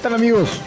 ¿Qué 0.00 0.04
tal 0.04 0.14
amigos? 0.14 0.62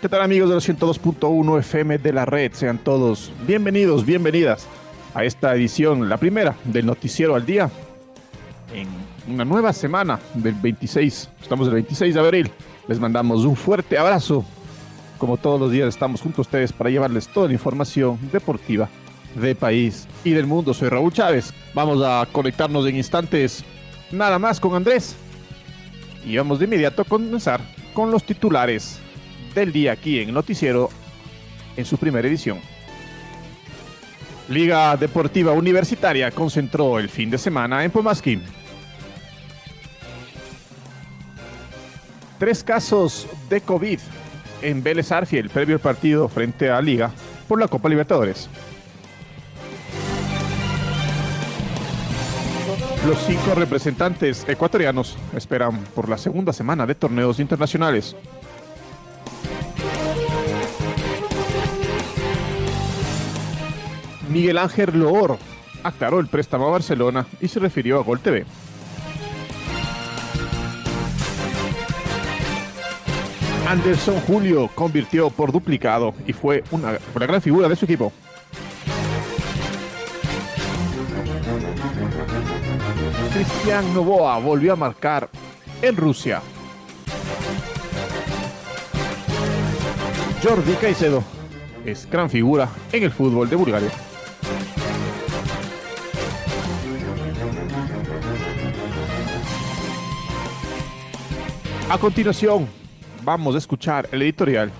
¿Qué 0.00 0.08
tal 0.08 0.22
amigos 0.22 0.48
de 0.48 0.54
los 0.54 0.68
102.1 0.68 1.58
FM 1.58 1.98
de 1.98 2.12
la 2.12 2.24
red? 2.24 2.52
Sean 2.52 2.78
todos 2.78 3.32
bienvenidos, 3.44 4.06
bienvenidas 4.06 4.68
a 5.12 5.24
esta 5.24 5.56
edición, 5.56 6.08
la 6.08 6.18
primera 6.18 6.54
del 6.62 6.86
Noticiero 6.86 7.34
al 7.34 7.44
Día, 7.44 7.68
en 8.72 8.86
una 9.26 9.44
nueva 9.44 9.72
semana 9.72 10.20
del 10.34 10.54
26, 10.54 11.30
estamos 11.42 11.66
el 11.66 11.74
26 11.74 12.14
de 12.14 12.20
abril. 12.20 12.50
Les 12.86 13.00
mandamos 13.00 13.44
un 13.44 13.56
fuerte 13.56 13.98
abrazo. 13.98 14.44
Como 15.18 15.36
todos 15.36 15.58
los 15.58 15.72
días 15.72 15.88
estamos 15.88 16.20
junto 16.20 16.40
a 16.40 16.42
ustedes 16.42 16.72
para 16.72 16.90
llevarles 16.90 17.26
toda 17.26 17.48
la 17.48 17.54
información 17.54 18.20
deportiva 18.30 18.88
de 19.34 19.56
país 19.56 20.06
y 20.22 20.30
del 20.30 20.46
mundo. 20.46 20.72
Soy 20.74 20.90
Raúl 20.90 21.12
Chávez. 21.12 21.52
Vamos 21.74 22.00
a 22.04 22.24
conectarnos 22.30 22.86
en 22.86 22.98
instantes 22.98 23.64
nada 24.12 24.38
más 24.38 24.60
con 24.60 24.76
Andrés. 24.76 25.16
Y 26.24 26.36
vamos 26.36 26.60
de 26.60 26.66
inmediato 26.66 27.02
a 27.02 27.04
comenzar 27.04 27.60
con 27.98 28.12
los 28.12 28.22
titulares 28.22 29.00
del 29.56 29.72
día 29.72 29.90
aquí 29.90 30.20
en 30.20 30.32
Noticiero 30.32 30.88
en 31.76 31.84
su 31.84 31.98
primera 31.98 32.28
edición. 32.28 32.60
Liga 34.48 34.96
Deportiva 34.96 35.50
Universitaria 35.50 36.30
concentró 36.30 37.00
el 37.00 37.08
fin 37.08 37.28
de 37.28 37.38
semana 37.38 37.82
en 37.84 37.90
Pomasquín. 37.90 38.40
Tres 42.38 42.62
casos 42.62 43.26
de 43.50 43.62
COVID 43.62 43.98
en 44.62 44.80
Vélez 44.80 45.10
Arfiel 45.10 45.50
previo 45.50 45.80
partido 45.80 46.28
frente 46.28 46.70
a 46.70 46.80
Liga 46.80 47.10
por 47.48 47.58
la 47.58 47.66
Copa 47.66 47.88
Libertadores. 47.88 48.48
Los 53.06 53.18
cinco 53.26 53.54
representantes 53.54 54.44
ecuatorianos 54.48 55.16
esperan 55.34 55.84
por 55.94 56.08
la 56.08 56.18
segunda 56.18 56.52
semana 56.52 56.84
de 56.84 56.94
torneos 56.94 57.38
internacionales. 57.38 58.16
Miguel 64.28 64.58
Ángel 64.58 64.98
Loor 64.98 65.38
aclaró 65.82 66.20
el 66.20 66.26
préstamo 66.26 66.66
a 66.66 66.70
Barcelona 66.70 67.26
y 67.40 67.48
se 67.48 67.60
refirió 67.60 67.98
a 67.98 68.02
Gol 68.02 68.20
TV. 68.20 68.44
Anderson 73.66 74.20
Julio 74.22 74.68
convirtió 74.74 75.30
por 75.30 75.52
duplicado 75.52 76.14
y 76.26 76.32
fue 76.32 76.64
una, 76.70 76.98
una 77.14 77.26
gran 77.26 77.40
figura 77.40 77.68
de 77.68 77.76
su 77.76 77.84
equipo. 77.84 78.12
Cristian 83.38 83.94
Novoa 83.94 84.36
volvió 84.40 84.72
a 84.72 84.76
marcar 84.76 85.30
en 85.80 85.96
Rusia. 85.96 86.42
Jordi 90.42 90.72
Caicedo 90.72 91.22
es 91.84 92.10
gran 92.10 92.28
figura 92.28 92.68
en 92.90 93.04
el 93.04 93.12
fútbol 93.12 93.48
de 93.48 93.54
Bulgaria. 93.54 93.90
A 101.88 101.98
continuación, 101.98 102.66
vamos 103.22 103.54
a 103.54 103.58
escuchar 103.58 104.08
el 104.10 104.22
editorial 104.22 104.72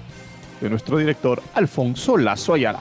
de 0.60 0.68
nuestro 0.68 0.98
director 0.98 1.40
Alfonso 1.54 2.16
Lazo 2.16 2.54
Ayala. 2.54 2.80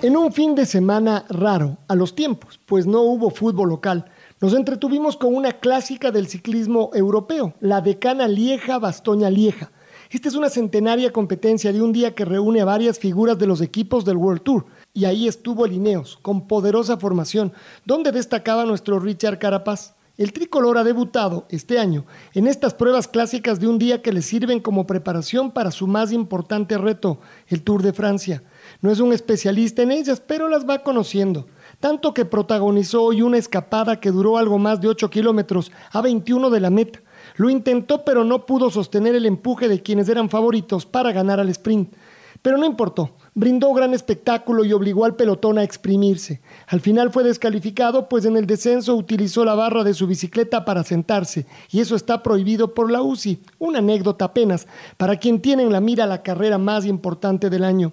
En 0.00 0.16
un 0.16 0.32
fin 0.32 0.54
de 0.54 0.64
semana 0.64 1.26
raro 1.28 1.76
a 1.86 1.94
los 1.94 2.14
tiempos, 2.14 2.58
pues 2.64 2.86
no 2.86 3.02
hubo 3.02 3.28
fútbol 3.28 3.68
local, 3.68 4.06
nos 4.40 4.54
entretuvimos 4.54 5.16
con 5.18 5.34
una 5.34 5.52
clásica 5.52 6.10
del 6.10 6.26
ciclismo 6.26 6.90
europeo, 6.94 7.54
la 7.60 7.82
decana 7.82 8.26
Lieja-Bastoña-Lieja. 8.26 9.70
Esta 10.10 10.28
es 10.28 10.34
una 10.34 10.48
centenaria 10.48 11.12
competencia 11.12 11.72
de 11.72 11.82
un 11.82 11.92
día 11.92 12.14
que 12.14 12.24
reúne 12.24 12.62
a 12.62 12.64
varias 12.64 12.98
figuras 12.98 13.38
de 13.38 13.46
los 13.46 13.60
equipos 13.60 14.04
del 14.04 14.16
World 14.16 14.42
Tour. 14.42 14.66
Y 14.94 15.04
ahí 15.04 15.28
estuvo 15.28 15.66
el 15.66 15.72
Ineos, 15.72 16.18
con 16.22 16.48
poderosa 16.48 16.96
formación, 16.96 17.52
donde 17.84 18.12
destacaba 18.12 18.64
nuestro 18.64 18.98
Richard 18.98 19.38
Carapaz. 19.38 19.94
El 20.16 20.32
tricolor 20.32 20.78
ha 20.78 20.84
debutado 20.84 21.46
este 21.50 21.78
año 21.78 22.06
en 22.34 22.46
estas 22.46 22.74
pruebas 22.74 23.08
clásicas 23.08 23.60
de 23.60 23.68
un 23.68 23.78
día 23.78 24.02
que 24.02 24.12
le 24.12 24.22
sirven 24.22 24.60
como 24.60 24.86
preparación 24.86 25.50
para 25.50 25.70
su 25.70 25.86
más 25.86 26.12
importante 26.12 26.76
reto, 26.76 27.20
el 27.48 27.62
Tour 27.62 27.82
de 27.82 27.92
Francia. 27.92 28.42
No 28.80 28.90
es 28.90 29.00
un 29.00 29.12
especialista 29.12 29.82
en 29.82 29.92
ellas, 29.92 30.20
pero 30.20 30.48
las 30.48 30.68
va 30.68 30.82
conociendo 30.82 31.46
tanto 31.80 32.14
que 32.14 32.26
protagonizó 32.26 33.02
hoy 33.02 33.22
una 33.22 33.38
escapada 33.38 33.98
que 33.98 34.10
duró 34.10 34.36
algo 34.36 34.58
más 34.58 34.80
de 34.80 34.88
8 34.88 35.10
kilómetros 35.10 35.72
a 35.90 36.00
21 36.02 36.50
de 36.50 36.60
la 36.60 36.70
meta. 36.70 37.00
Lo 37.36 37.50
intentó 37.50 38.04
pero 38.04 38.22
no 38.22 38.46
pudo 38.46 38.70
sostener 38.70 39.14
el 39.14 39.26
empuje 39.26 39.66
de 39.66 39.82
quienes 39.82 40.08
eran 40.08 40.28
favoritos 40.28 40.86
para 40.86 41.12
ganar 41.12 41.40
al 41.40 41.48
sprint. 41.48 41.94
Pero 42.42 42.56
no 42.56 42.64
importó, 42.64 43.16
brindó 43.34 43.72
gran 43.74 43.92
espectáculo 43.92 44.64
y 44.64 44.72
obligó 44.72 45.04
al 45.04 45.14
pelotón 45.14 45.58
a 45.58 45.62
exprimirse. 45.62 46.40
Al 46.68 46.80
final 46.80 47.10
fue 47.10 47.22
descalificado 47.22 48.08
pues 48.08 48.24
en 48.24 48.36
el 48.36 48.46
descenso 48.46 48.94
utilizó 48.94 49.44
la 49.44 49.54
barra 49.54 49.84
de 49.84 49.92
su 49.92 50.06
bicicleta 50.06 50.64
para 50.64 50.84
sentarse 50.84 51.46
y 51.70 51.80
eso 51.80 51.96
está 51.96 52.22
prohibido 52.22 52.72
por 52.72 52.90
la 52.90 53.02
UCI. 53.02 53.42
Una 53.58 53.80
anécdota 53.80 54.26
apenas 54.26 54.66
para 54.96 55.16
quien 55.16 55.40
tiene 55.40 55.64
en 55.64 55.72
la 55.72 55.80
mira 55.80 56.06
la 56.06 56.22
carrera 56.22 56.56
más 56.56 56.86
importante 56.86 57.50
del 57.50 57.64
año. 57.64 57.92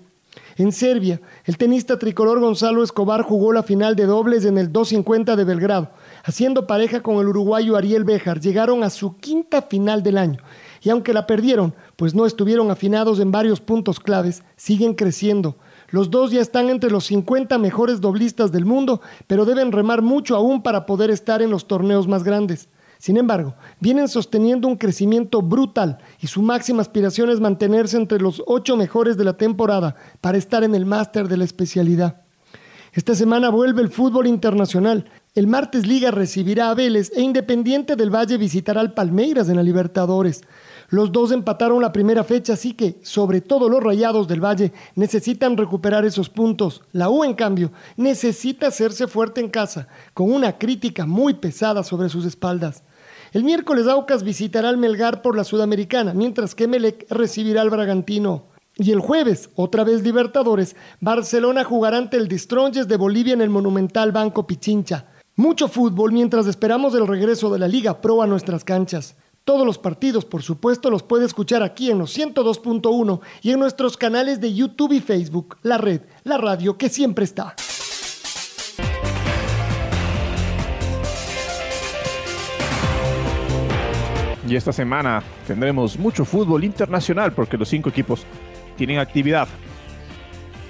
En 0.59 0.71
Serbia, 0.71 1.21
el 1.45 1.55
tenista 1.55 1.99
tricolor 1.99 2.39
Gonzalo 2.39 2.81
Escobar 2.81 3.21
jugó 3.21 3.53
la 3.53 3.61
final 3.61 3.95
de 3.95 4.07
dobles 4.07 4.43
en 4.43 4.57
el 4.57 4.71
250 4.71 5.35
de 5.35 5.43
Belgrado. 5.43 5.91
Haciendo 6.23 6.65
pareja 6.65 7.03
con 7.03 7.17
el 7.17 7.27
uruguayo 7.27 7.77
Ariel 7.77 8.03
Béjar, 8.03 8.39
llegaron 8.39 8.83
a 8.83 8.89
su 8.89 9.17
quinta 9.17 9.61
final 9.61 10.01
del 10.01 10.17
año. 10.17 10.39
Y 10.81 10.89
aunque 10.89 11.13
la 11.13 11.27
perdieron, 11.27 11.75
pues 11.95 12.15
no 12.15 12.25
estuvieron 12.25 12.71
afinados 12.71 13.19
en 13.19 13.31
varios 13.31 13.61
puntos 13.61 13.99
claves, 13.99 14.41
siguen 14.55 14.95
creciendo. 14.95 15.57
Los 15.89 16.09
dos 16.09 16.31
ya 16.31 16.41
están 16.41 16.71
entre 16.71 16.89
los 16.89 17.05
50 17.05 17.55
mejores 17.59 18.01
doblistas 18.01 18.51
del 18.51 18.65
mundo, 18.65 18.99
pero 19.27 19.45
deben 19.45 19.71
remar 19.71 20.01
mucho 20.01 20.35
aún 20.35 20.63
para 20.63 20.87
poder 20.87 21.11
estar 21.11 21.43
en 21.43 21.51
los 21.51 21.67
torneos 21.67 22.07
más 22.07 22.23
grandes. 22.23 22.67
Sin 22.99 23.17
embargo, 23.17 23.55
vienen 23.79 24.07
sosteniendo 24.07 24.67
un 24.67 24.75
crecimiento 24.75 25.41
brutal 25.41 25.99
y 26.19 26.27
su 26.27 26.41
máxima 26.41 26.81
aspiración 26.81 27.29
es 27.29 27.39
mantenerse 27.39 27.97
entre 27.97 28.19
los 28.19 28.41
ocho 28.47 28.75
mejores 28.77 29.17
de 29.17 29.23
la 29.23 29.37
temporada 29.37 29.95
para 30.21 30.37
estar 30.37 30.63
en 30.63 30.75
el 30.75 30.85
máster 30.85 31.27
de 31.27 31.37
la 31.37 31.43
especialidad. 31.43 32.21
Esta 32.93 33.13
semana 33.13 33.49
vuelve 33.49 33.83
el 33.83 33.89
fútbol 33.89 34.25
internacional. 34.25 35.05
El 35.35 35.45
martes 35.45 35.85
Liga 35.85 36.09
recibirá 36.09 36.71
a 36.71 36.73
Vélez 36.73 37.11
e 37.15 37.21
Independiente 37.21 37.95
del 37.95 38.09
Valle 38.09 38.37
visitará 38.37 38.81
al 38.81 38.95
Palmeiras 38.95 39.49
en 39.49 39.57
la 39.57 39.61
Libertadores. 39.61 40.41
Los 40.89 41.11
dos 41.11 41.31
empataron 41.31 41.79
la 41.81 41.91
primera 41.91 42.23
fecha, 42.23 42.53
así 42.53 42.73
que, 42.73 42.99
sobre 43.03 43.41
todo 43.41 43.69
los 43.69 43.83
rayados 43.83 44.27
del 44.27 44.43
Valle, 44.43 44.73
necesitan 44.95 45.57
recuperar 45.57 46.05
esos 46.05 46.29
puntos. 46.29 46.81
La 46.91 47.09
U, 47.09 47.23
en 47.23 47.35
cambio, 47.35 47.71
necesita 47.97 48.67
hacerse 48.67 49.05
fuerte 49.05 49.41
en 49.41 49.49
casa, 49.49 49.87
con 50.15 50.31
una 50.31 50.57
crítica 50.57 51.05
muy 51.05 51.35
pesada 51.35 51.83
sobre 51.83 52.09
sus 52.09 52.25
espaldas. 52.25 52.83
El 53.37 53.43
miércoles 53.43 53.85
Aucas 53.85 54.23
visitará 54.23 54.69
al 54.69 54.77
Melgar 54.77 55.21
por 55.21 55.37
la 55.37 55.43
Sudamericana, 55.43 56.15
mientras 56.15 56.55
que 56.55 56.67
Melec 56.67 57.05
recibirá 57.11 57.61
al 57.61 57.69
Bragantino. 57.69 58.45
Y 58.77 58.91
el 58.91 58.99
jueves, 58.99 59.51
otra 59.53 59.83
vez 59.83 60.01
Libertadores, 60.01 60.75
Barcelona 61.01 61.63
jugará 61.63 61.97
ante 61.97 62.17
el 62.17 62.27
Distronges 62.27 62.87
de 62.87 62.97
Bolivia 62.97 63.33
en 63.33 63.41
el 63.41 63.51
monumental 63.51 64.11
Banco 64.11 64.47
Pichincha. 64.47 65.05
Mucho 65.35 65.67
fútbol 65.67 66.13
mientras 66.13 66.47
esperamos 66.47 66.95
el 66.95 67.05
regreso 67.05 67.53
de 67.53 67.59
la 67.59 67.67
Liga 67.67 68.01
Pro 68.01 68.23
a 68.23 68.25
nuestras 68.25 68.63
canchas. 68.63 69.15
Todos 69.43 69.67
los 69.67 69.77
partidos, 69.77 70.25
por 70.25 70.41
supuesto, 70.41 70.89
los 70.89 71.03
puede 71.03 71.27
escuchar 71.27 71.61
aquí 71.61 71.91
en 71.91 71.99
los 71.99 72.17
102.1 72.17 73.19
y 73.43 73.51
en 73.51 73.59
nuestros 73.59 73.97
canales 73.97 74.41
de 74.41 74.55
YouTube 74.55 74.93
y 74.93 74.99
Facebook, 74.99 75.57
la 75.61 75.77
red, 75.77 76.01
la 76.23 76.39
radio 76.39 76.75
que 76.75 76.89
siempre 76.89 77.23
está. 77.23 77.55
Y 84.47 84.55
esta 84.55 84.71
semana 84.71 85.21
tendremos 85.45 85.99
mucho 85.99 86.23
fútbol 86.23 86.63
internacional 86.63 87.33
porque 87.33 87.57
los 87.57 87.67
cinco 87.67 87.89
equipos 87.89 88.25
tienen 88.77 88.97
actividad. 88.99 89.47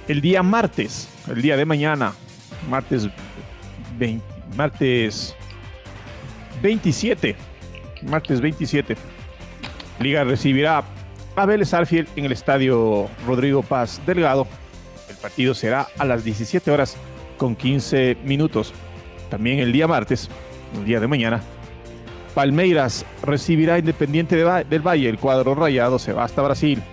El 0.07 0.19
día 0.19 0.41
martes, 0.41 1.07
el 1.29 1.41
día 1.41 1.55
de 1.57 1.65
mañana, 1.65 2.13
martes 2.69 3.07
20, 3.99 4.25
martes 4.55 5.35
27, 6.63 7.35
martes 8.09 8.41
27, 8.41 8.95
Liga 9.99 10.23
recibirá 10.23 10.83
a 11.35 11.45
Vélez 11.45 11.73
Arfield 11.73 12.07
en 12.15 12.25
el 12.25 12.31
estadio 12.31 13.07
Rodrigo 13.27 13.61
Paz 13.61 14.01
Delgado. 14.07 14.47
El 15.07 15.17
partido 15.17 15.53
será 15.53 15.87
a 15.99 16.05
las 16.05 16.23
17 16.23 16.71
horas 16.71 16.97
con 17.37 17.55
15 17.55 18.17
minutos. 18.23 18.73
También 19.29 19.59
el 19.59 19.71
día 19.71 19.87
martes, 19.87 20.29
el 20.75 20.85
día 20.85 20.99
de 20.99 21.07
mañana, 21.07 21.41
Palmeiras 22.37 23.03
recibirá 23.23 23.79
Independiente 23.79 24.35
del 24.35 24.87
Valle. 24.87 25.09
El 25.09 25.17
cuadro 25.17 25.55
rayado 25.55 25.97
se 25.97 26.13
va 26.13 26.23
hasta 26.23 26.43
Brasil 26.43 26.83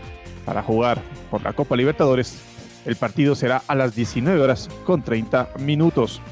para 0.46 0.62
jugar 0.62 1.02
por 1.31 1.43
la 1.43 1.52
Copa 1.52 1.76
Libertadores. 1.76 2.41
El 2.87 2.96
partido 2.96 3.35
será 3.35 3.62
a 3.69 3.75
las 3.75 3.94
19 3.94 4.41
horas 4.41 4.70
con 4.87 5.02
30 5.02 5.50
minutos. 5.58 6.23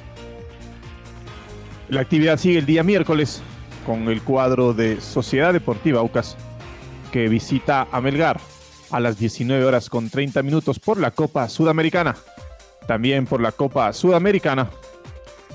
La 1.91 2.01
actividad 2.01 2.39
sigue 2.39 2.59
el 2.59 2.65
día 2.65 2.83
miércoles 2.85 3.43
con 3.85 4.09
el 4.09 4.23
cuadro 4.23 4.73
de 4.73 4.99
Sociedad 5.03 5.53
Deportiva 5.53 6.01
Aucas 6.01 6.39
que 7.13 7.29
visita 7.29 7.89
a 7.93 8.01
Melgar 8.01 8.41
a 8.91 8.99
las 8.99 9.19
19 9.19 9.63
horas 9.63 9.91
con 9.91 10.09
30 10.09 10.43
minutos 10.43 10.79
por 10.79 10.99
la 10.99 11.11
Copa 11.11 11.51
Sudamericana. 11.51 12.17
También 12.87 13.27
por 13.27 13.43
la 13.43 13.53
Copa 13.53 13.93
Sudamericana. 13.93 14.71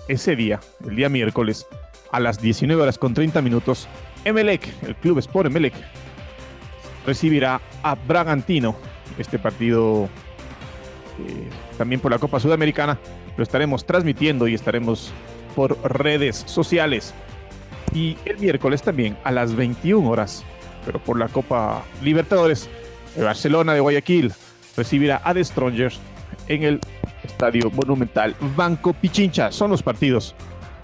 Ese 0.08 0.36
día, 0.36 0.60
el 0.88 0.96
día 0.96 1.10
miércoles, 1.10 1.66
a 2.12 2.20
las 2.20 2.42
19 2.42 2.82
horas 2.82 2.98
con 2.98 3.14
30 3.14 3.42
minutos, 3.42 3.88
Emelec, 4.24 4.68
el 4.84 4.96
Club 4.96 5.20
Sport 5.20 5.48
Emelec, 5.48 5.74
recibirá 7.06 7.62
a 7.84 7.96
Bragantino. 7.96 8.76
Este 9.18 9.40
partido 9.40 10.06
eh, 10.06 11.50
también 11.78 12.02
por 12.02 12.12
la 12.12 12.20
Copa 12.20 12.40
Sudamericana 12.40 13.00
lo 13.36 13.44
estaremos 13.44 13.86
transmitiendo 13.86 14.48
y 14.48 14.54
estaremos 14.54 15.12
por 15.56 15.78
redes 15.84 16.44
sociales. 16.46 17.14
Y 17.94 18.18
el 18.26 18.38
miércoles 18.38 18.82
también 18.82 19.18
a 19.24 19.32
las 19.32 19.56
21 19.56 20.08
horas, 20.10 20.44
pero 20.86 21.00
por 21.00 21.18
la 21.18 21.28
Copa 21.30 21.84
Libertadores, 22.04 22.70
el 23.16 23.24
Barcelona 23.24 23.74
de 23.74 23.80
Guayaquil 23.80 24.34
recibirá 24.76 25.22
a 25.24 25.34
The 25.34 25.44
Strongers 25.44 26.00
en 26.48 26.64
el 26.64 26.80
Estadio 27.24 27.72
Monumental 27.72 28.36
Banco 28.56 28.94
Pichincha. 28.94 29.52
Son 29.52 29.72
los 29.72 29.82
partidos 29.82 30.36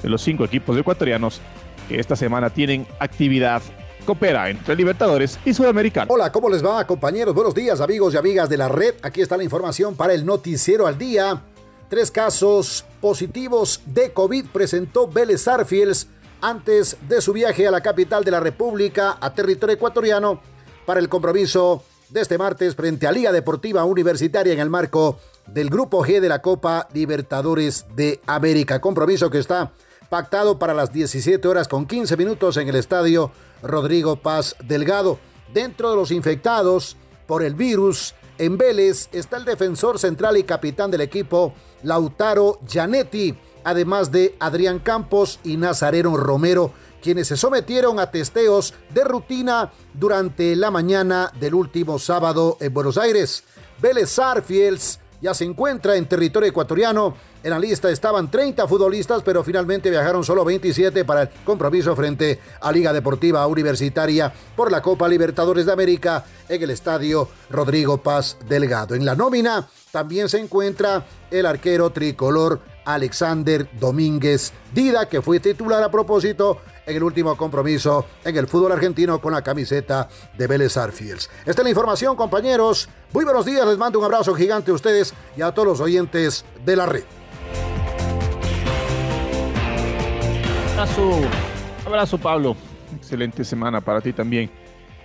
de 0.03 0.09
los 0.09 0.21
cinco 0.21 0.43
equipos 0.43 0.77
ecuatorianos 0.77 1.41
que 1.87 1.99
esta 1.99 2.15
semana 2.15 2.49
tienen 2.51 2.85
actividad 2.99 3.63
coopera 4.05 4.49
entre 4.49 4.75
Libertadores 4.75 5.39
y 5.45 5.53
Sudamericano. 5.53 6.13
Hola, 6.13 6.31
¿cómo 6.31 6.49
les 6.49 6.63
va, 6.63 6.85
compañeros? 6.85 7.33
Buenos 7.33 7.55
días, 7.55 7.79
amigos 7.81 8.13
y 8.13 8.17
amigas 8.17 8.49
de 8.49 8.57
la 8.57 8.67
red. 8.67 8.95
Aquí 9.01 9.21
está 9.21 9.37
la 9.37 9.43
información 9.43 9.95
para 9.95 10.13
el 10.13 10.25
Noticiero 10.25 10.85
al 10.85 10.97
Día. 10.97 11.41
Tres 11.89 12.11
casos 12.11 12.85
positivos 12.99 13.81
de 13.85 14.11
COVID 14.11 14.47
presentó 14.47 15.07
Vélez 15.07 15.47
Arfiels 15.47 16.07
antes 16.41 16.97
de 17.07 17.21
su 17.21 17.31
viaje 17.31 17.65
a 17.65 17.71
la 17.71 17.81
capital 17.81 18.25
de 18.25 18.31
la 18.31 18.41
República, 18.41 19.17
a 19.21 19.33
territorio 19.33 19.75
ecuatoriano, 19.75 20.41
para 20.85 20.99
el 20.99 21.07
compromiso 21.07 21.83
de 22.09 22.21
este 22.21 22.37
martes 22.37 22.75
frente 22.75 23.07
a 23.07 23.11
Liga 23.11 23.31
Deportiva 23.31 23.85
Universitaria 23.85 24.53
en 24.53 24.59
el 24.59 24.69
marco 24.69 25.19
del 25.47 25.69
Grupo 25.69 26.03
G 26.03 26.19
de 26.19 26.29
la 26.29 26.41
Copa 26.41 26.87
Libertadores 26.93 27.85
de 27.95 28.19
América. 28.25 28.81
Compromiso 28.81 29.29
que 29.29 29.39
está 29.39 29.71
pactado 30.13 30.59
para 30.59 30.75
las 30.75 30.93
17 30.93 31.47
horas 31.47 31.67
con 31.67 31.87
15 31.87 32.17
minutos 32.17 32.57
en 32.57 32.69
el 32.69 32.75
estadio 32.75 33.31
Rodrigo 33.63 34.15
Paz 34.15 34.55
Delgado. 34.63 35.17
Dentro 35.51 35.89
de 35.89 35.95
los 35.95 36.11
infectados 36.11 36.97
por 37.25 37.41
el 37.41 37.55
virus, 37.55 38.13
en 38.37 38.55
Vélez 38.55 39.09
está 39.11 39.37
el 39.37 39.45
defensor 39.45 39.97
central 39.97 40.37
y 40.37 40.43
capitán 40.43 40.91
del 40.91 41.01
equipo, 41.01 41.55
Lautaro 41.81 42.59
Gianetti, 42.67 43.35
además 43.63 44.11
de 44.11 44.35
Adrián 44.39 44.77
Campos 44.77 45.39
y 45.43 45.57
Nazareno 45.57 46.15
Romero, 46.15 46.73
quienes 47.01 47.29
se 47.29 47.35
sometieron 47.35 47.99
a 47.99 48.11
testeos 48.11 48.75
de 48.93 49.03
rutina 49.03 49.71
durante 49.95 50.55
la 50.55 50.69
mañana 50.69 51.31
del 51.39 51.55
último 51.55 51.97
sábado 51.97 52.57
en 52.59 52.71
Buenos 52.71 52.99
Aires. 52.99 53.45
Vélez 53.81 54.19
Arfiels 54.19 54.99
ya 55.23 55.33
se 55.33 55.45
encuentra 55.45 55.95
en 55.95 56.05
territorio 56.05 56.49
ecuatoriano. 56.49 57.15
En 57.43 57.49
la 57.49 57.59
lista 57.59 57.89
estaban 57.89 58.31
30 58.31 58.69
futbolistas, 58.69 59.21
pero 59.21 59.43
finalmente 59.43 59.89
viajaron 59.89 60.23
solo 60.23 60.45
27 60.45 61.03
para 61.03 61.23
el 61.23 61.29
compromiso 61.43 61.93
frente 61.93 62.39
a 62.61 62.71
Liga 62.71 62.93
Deportiva 62.93 63.45
Universitaria 63.47 64.33
por 64.55 64.71
la 64.71 64.81
Copa 64.81 65.09
Libertadores 65.09 65.65
de 65.65 65.73
América 65.73 66.23
en 66.47 66.63
el 66.63 66.69
estadio 66.69 67.27
Rodrigo 67.49 67.97
Paz 67.97 68.37
Delgado. 68.47 68.95
En 68.95 69.03
la 69.03 69.15
nómina 69.15 69.67
también 69.91 70.29
se 70.29 70.39
encuentra 70.39 71.05
el 71.29 71.45
arquero 71.45 71.89
tricolor 71.89 72.61
Alexander 72.85 73.67
Domínguez 73.77 74.53
Dida, 74.73 75.09
que 75.09 75.21
fue 75.21 75.41
titular 75.41 75.83
a 75.83 75.91
propósito 75.91 76.59
en 76.85 76.95
el 76.95 77.03
último 77.03 77.35
compromiso 77.35 78.05
en 78.23 78.37
el 78.37 78.47
fútbol 78.47 78.71
argentino 78.71 79.19
con 79.19 79.33
la 79.33 79.41
camiseta 79.41 80.07
de 80.37 80.47
Vélez 80.47 80.77
Arfiels. 80.77 81.29
Esta 81.45 81.61
es 81.61 81.63
la 81.63 81.69
información, 81.69 82.15
compañeros. 82.15 82.87
Muy 83.11 83.25
buenos 83.25 83.45
días, 83.45 83.67
les 83.67 83.77
mando 83.77 83.99
un 83.99 84.05
abrazo 84.05 84.33
gigante 84.33 84.71
a 84.71 84.75
ustedes 84.75 85.13
y 85.35 85.41
a 85.41 85.51
todos 85.53 85.67
los 85.67 85.81
oyentes 85.81 86.45
de 86.63 86.75
la 86.77 86.85
red. 86.85 87.03
Abrazo, 90.83 91.21
abrazo 91.85 92.17
Pablo. 92.17 92.57
Excelente 92.97 93.45
semana 93.45 93.79
para 93.79 94.01
ti 94.01 94.11
también. 94.11 94.49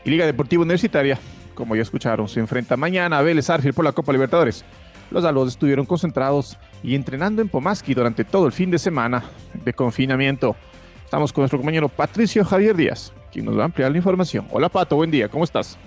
Y 0.04 0.10
Liga 0.10 0.26
Deportiva 0.26 0.62
Universitaria, 0.62 1.20
como 1.54 1.76
ya 1.76 1.82
escucharon, 1.82 2.26
se 2.26 2.40
enfrenta 2.40 2.76
mañana 2.76 3.16
a 3.16 3.22
Vélez 3.22 3.48
Arfiel 3.48 3.74
por 3.74 3.84
la 3.84 3.92
Copa 3.92 4.10
Libertadores. 4.10 4.64
Los 5.12 5.24
alos 5.24 5.46
estuvieron 5.46 5.86
concentrados 5.86 6.58
y 6.82 6.96
entrenando 6.96 7.42
en 7.42 7.48
Pomaski 7.48 7.94
durante 7.94 8.24
todo 8.24 8.46
el 8.46 8.52
fin 8.52 8.72
de 8.72 8.78
semana 8.80 9.22
de 9.54 9.72
confinamiento. 9.72 10.56
Estamos 11.04 11.32
con 11.32 11.42
nuestro 11.42 11.60
compañero 11.60 11.88
Patricio 11.88 12.44
Javier 12.44 12.74
Díaz, 12.74 13.12
quien 13.30 13.44
nos 13.44 13.56
va 13.56 13.62
a 13.62 13.66
ampliar 13.66 13.92
la 13.92 13.98
información. 13.98 14.48
Hola 14.50 14.68
Pato, 14.68 14.96
buen 14.96 15.12
día, 15.12 15.28
¿cómo 15.28 15.44
estás? 15.44 15.78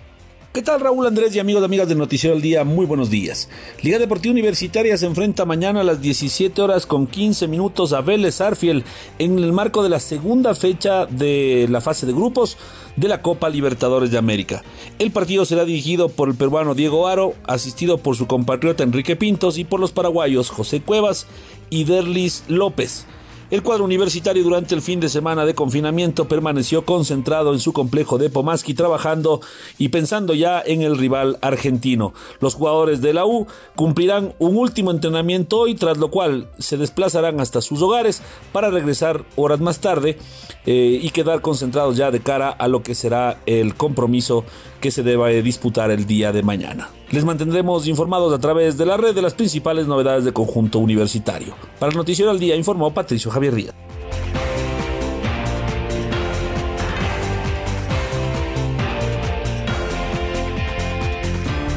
¿Qué 0.54 0.62
tal 0.62 0.82
Raúl 0.82 1.08
Andrés 1.08 1.34
y 1.34 1.40
amigos 1.40 1.62
y 1.62 1.66
amigas 1.66 1.88
del 1.88 1.98
Noticiero 1.98 2.36
del 2.36 2.42
Día? 2.44 2.66
Muy 2.66 2.86
buenos 2.86 3.10
días. 3.10 3.48
Liga 3.82 4.00
Deportiva 4.00 4.34
Universitaria 4.34 4.98
se 4.98 5.06
enfrenta 5.06 5.46
mañana 5.46 5.80
a 5.80 5.86
las 5.86 6.02
17 6.02 6.62
horas 6.62 6.86
con 6.86 7.08
15 7.08 7.48
minutos 7.48 7.94
a 7.94 8.02
Vélez 8.02 8.42
Arfiel 8.42 8.84
en 9.18 9.40
el 9.40 9.54
marco 9.54 9.82
de 9.82 9.88
la 9.88 10.02
segunda 10.02 10.54
fecha 10.54 11.06
de 11.06 11.68
la 11.70 11.80
fase 11.80 12.06
de 12.06 12.12
grupos 12.12 12.58
de 12.98 13.08
la 13.08 13.22
Copa 13.22 13.48
Libertadores 13.48 14.12
de 14.12 14.18
América. 14.18 14.62
El 15.00 15.12
partido 15.12 15.46
será 15.46 15.64
dirigido 15.64 16.10
por 16.10 16.28
el 16.28 16.36
peruano 16.36 16.76
Diego 16.76 17.08
Aro, 17.08 17.34
asistido 17.46 18.00
por 18.00 18.18
su 18.18 18.28
compatriota 18.28 18.84
Enrique 18.84 19.16
Pintos 19.16 19.58
y 19.58 19.64
por 19.64 19.80
los 19.80 19.94
paraguayos 19.94 20.50
José 20.50 20.82
Cuevas 20.82 21.28
y 21.70 21.86
Derlis 21.86 22.44
López. 22.50 23.06
El 23.52 23.64
cuadro 23.64 23.84
universitario 23.84 24.46
durante 24.46 24.76
el 24.76 24.82
fin 24.82 25.02
de 25.02 25.10
semana 25.10 25.46
de 25.46 25.54
confinamiento 25.54 26.26
permaneció 26.26 26.86
concentrado 26.86 27.52
en 27.52 27.60
su 27.60 27.74
complejo 27.74 28.18
de 28.18 28.30
Pomaski 28.30 28.74
trabajando 28.74 29.42
y 29.78 29.90
pensando 29.90 30.34
ya 30.34 30.64
en 30.66 30.82
el 30.84 30.98
rival 30.98 31.38
argentino. 31.42 32.14
Los 32.40 32.56
jugadores 32.56 33.02
de 33.02 33.14
la 33.14 33.26
U 33.26 33.48
cumplirán 33.76 34.34
un 34.40 34.56
último 34.56 34.92
entrenamiento 34.92 35.60
hoy, 35.60 35.76
tras 35.76 35.98
lo 35.98 36.10
cual 36.10 36.48
se 36.60 36.78
desplazarán 36.78 37.42
hasta 37.42 37.60
sus 37.60 37.82
hogares 37.82 38.22
para 38.54 38.70
regresar 38.70 39.26
horas 39.36 39.60
más 39.60 39.80
tarde 39.80 40.18
eh, 40.66 41.00
y 41.02 41.10
quedar 41.10 41.42
concentrados 41.42 41.98
ya 41.98 42.10
de 42.10 42.22
cara 42.22 42.52
a 42.52 42.70
lo 42.70 42.84
que 42.84 42.96
será 42.96 43.42
el 43.46 43.76
compromiso 43.76 44.46
que 44.82 44.92
se 44.92 45.04
deba 45.04 45.30
disputar 45.30 45.92
el 45.92 46.06
día 46.06 46.34
de 46.34 46.44
mañana. 46.44 46.90
Les 47.12 47.24
mantendremos 47.24 47.88
informados 47.88 48.34
a 48.34 48.40
través 48.40 48.78
de 48.78 48.86
la 48.86 48.98
red 48.98 49.16
de 49.16 49.22
las 49.22 49.34
principales 49.34 49.88
novedades 49.88 50.26
de 50.26 50.34
conjunto 50.34 50.80
universitario. 50.80 51.56
Para 51.80 51.92
el 51.92 51.98
Noticiero 51.98 52.32
al 52.32 52.40
Día 52.40 52.56
informó 52.56 52.94
Patricio 52.94 53.32
Javier 53.32 53.56
Díaz. 53.56 53.76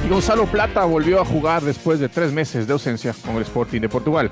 Y 0.04 0.08
Gonzalo 0.08 0.46
Plata 0.46 0.84
volvió 0.84 1.20
a 1.20 1.25
jugar 1.25 1.62
después 1.62 2.00
de 2.00 2.08
tres 2.08 2.32
meses 2.32 2.66
de 2.66 2.73
ausencia 2.73 3.14
con 3.25 3.37
el 3.37 3.42
Sporting 3.42 3.80
de 3.80 3.88
Portugal. 3.88 4.30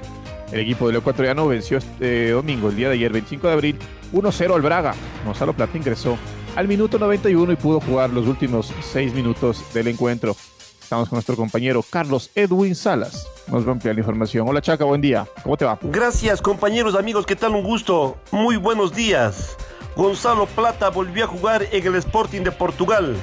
El 0.51 0.61
equipo 0.61 0.87
del 0.87 0.97
ecuatoriano 0.97 1.47
venció 1.47 1.79
este 1.79 2.31
domingo, 2.31 2.69
el 2.69 2.77
día 2.77 2.89
de 2.89 2.95
ayer, 2.95 3.11
25 3.11 3.47
de 3.47 3.53
abril, 3.53 3.79
1-0 4.13 4.55
al 4.55 4.61
Braga. 4.61 4.95
Gonzalo 5.25 5.55
Plata 5.55 5.77
ingresó 5.79 6.19
al 6.57 6.69
minuto 6.69 6.99
91 6.99 7.53
y 7.53 7.57
pudo 7.57 7.81
jugar 7.81 8.11
los 8.11 8.27
últimos 8.27 8.73
seis 8.81 9.15
minutos 9.15 9.65
del 9.73 9.89
encuentro. 9.89 10.37
Estamos 10.83 11.09
con 11.09 11.17
nuestro 11.17 11.37
compañero 11.37 11.83
Carlos 11.89 12.31
Edwin 12.35 12.75
Salas. 12.75 13.27
Nos 13.49 13.65
va 13.65 13.71
a 13.71 13.73
ampliar 13.73 13.95
la 13.95 14.01
información. 14.01 14.47
Hola 14.47 14.61
Chaca, 14.61 14.85
buen 14.85 15.01
día. 15.01 15.27
¿Cómo 15.43 15.57
te 15.57 15.65
va? 15.65 15.79
Gracias 15.83 16.43
compañeros, 16.43 16.95
amigos. 16.95 17.25
¿Qué 17.25 17.37
tal? 17.37 17.55
Un 17.55 17.63
gusto. 17.63 18.19
Muy 18.31 18.57
buenos 18.57 18.95
días. 18.95 19.57
Gonzalo 19.97 20.47
Plata 20.47 20.91
volvió 20.91 21.25
a 21.25 21.29
jugar 21.29 21.67
en 21.71 21.87
el 21.87 21.95
Sporting 21.97 22.43
de 22.43 22.53
Portugal. 22.53 23.17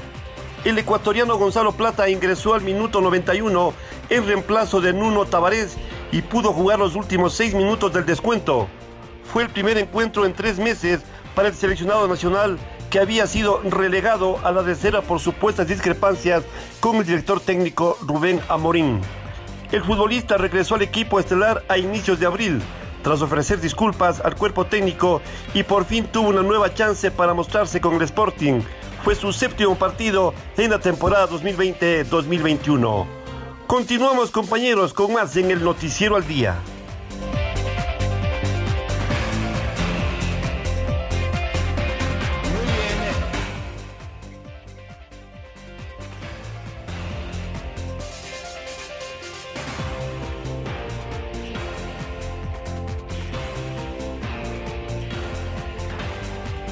El 0.66 0.78
ecuatoriano 0.78 1.38
Gonzalo 1.38 1.72
Plata 1.72 2.10
ingresó 2.10 2.54
al 2.54 2.62
minuto 2.62 3.02
91 3.02 3.74
en 4.10 4.26
reemplazo 4.26 4.82
de 4.82 4.92
Nuno 4.92 5.26
Tavares 5.26 5.78
y 6.12 6.22
pudo 6.22 6.52
jugar 6.52 6.80
los 6.80 6.96
últimos 6.96 7.34
seis 7.34 7.54
minutos 7.54 7.94
del 7.94 8.06
descuento. 8.06 8.68
Fue 9.32 9.44
el 9.44 9.50
primer 9.50 9.78
encuentro 9.78 10.26
en 10.26 10.34
tres 10.34 10.58
meses 10.58 11.02
para 11.36 11.48
el 11.48 11.54
seleccionado 11.54 12.08
nacional 12.08 12.58
que 12.90 13.00
había 13.00 13.28
sido 13.28 13.62
relegado 13.64 14.40
a 14.44 14.52
la 14.52 14.64
tercera 14.64 15.02
por 15.02 15.20
supuestas 15.20 15.68
discrepancias 15.68 16.44
con 16.80 16.98
el 16.98 17.06
director 17.06 17.40
técnico 17.40 17.98
Rubén 18.02 18.42
Amorín. 18.50 19.02
El 19.72 19.84
futbolista 19.84 20.38
regresó 20.38 20.76
al 20.76 20.82
equipo 20.82 21.20
estelar 21.20 21.64
a 21.68 21.78
inicios 21.78 22.20
de 22.20 22.26
abril, 22.26 22.62
tras 23.04 23.22
ofrecer 23.22 23.62
disculpas 23.62 24.20
al 24.20 24.36
cuerpo 24.36 24.66
técnico 24.66 25.22
y 25.54 25.64
por 25.64 25.86
fin 25.86 26.06
tuvo 26.06 26.30
una 26.30 26.42
nueva 26.42 26.74
chance 26.74 27.12
para 27.12 27.34
mostrarse 27.34 27.80
con 27.80 27.96
el 27.96 28.02
Sporting. 28.02 28.62
Fue 29.04 29.16
su 29.16 29.32
séptimo 29.32 29.76
partido 29.76 30.34
en 30.58 30.72
la 30.72 30.80
temporada 30.80 31.30
2020-2021. 31.30 33.06
Continuamos 33.68 34.32
compañeros 34.32 34.94
con 34.94 35.14
más 35.14 35.38
en 35.38 35.52
el 35.52 35.64
Noticiero 35.64 36.16
al 36.16 36.28
Día. 36.28 36.58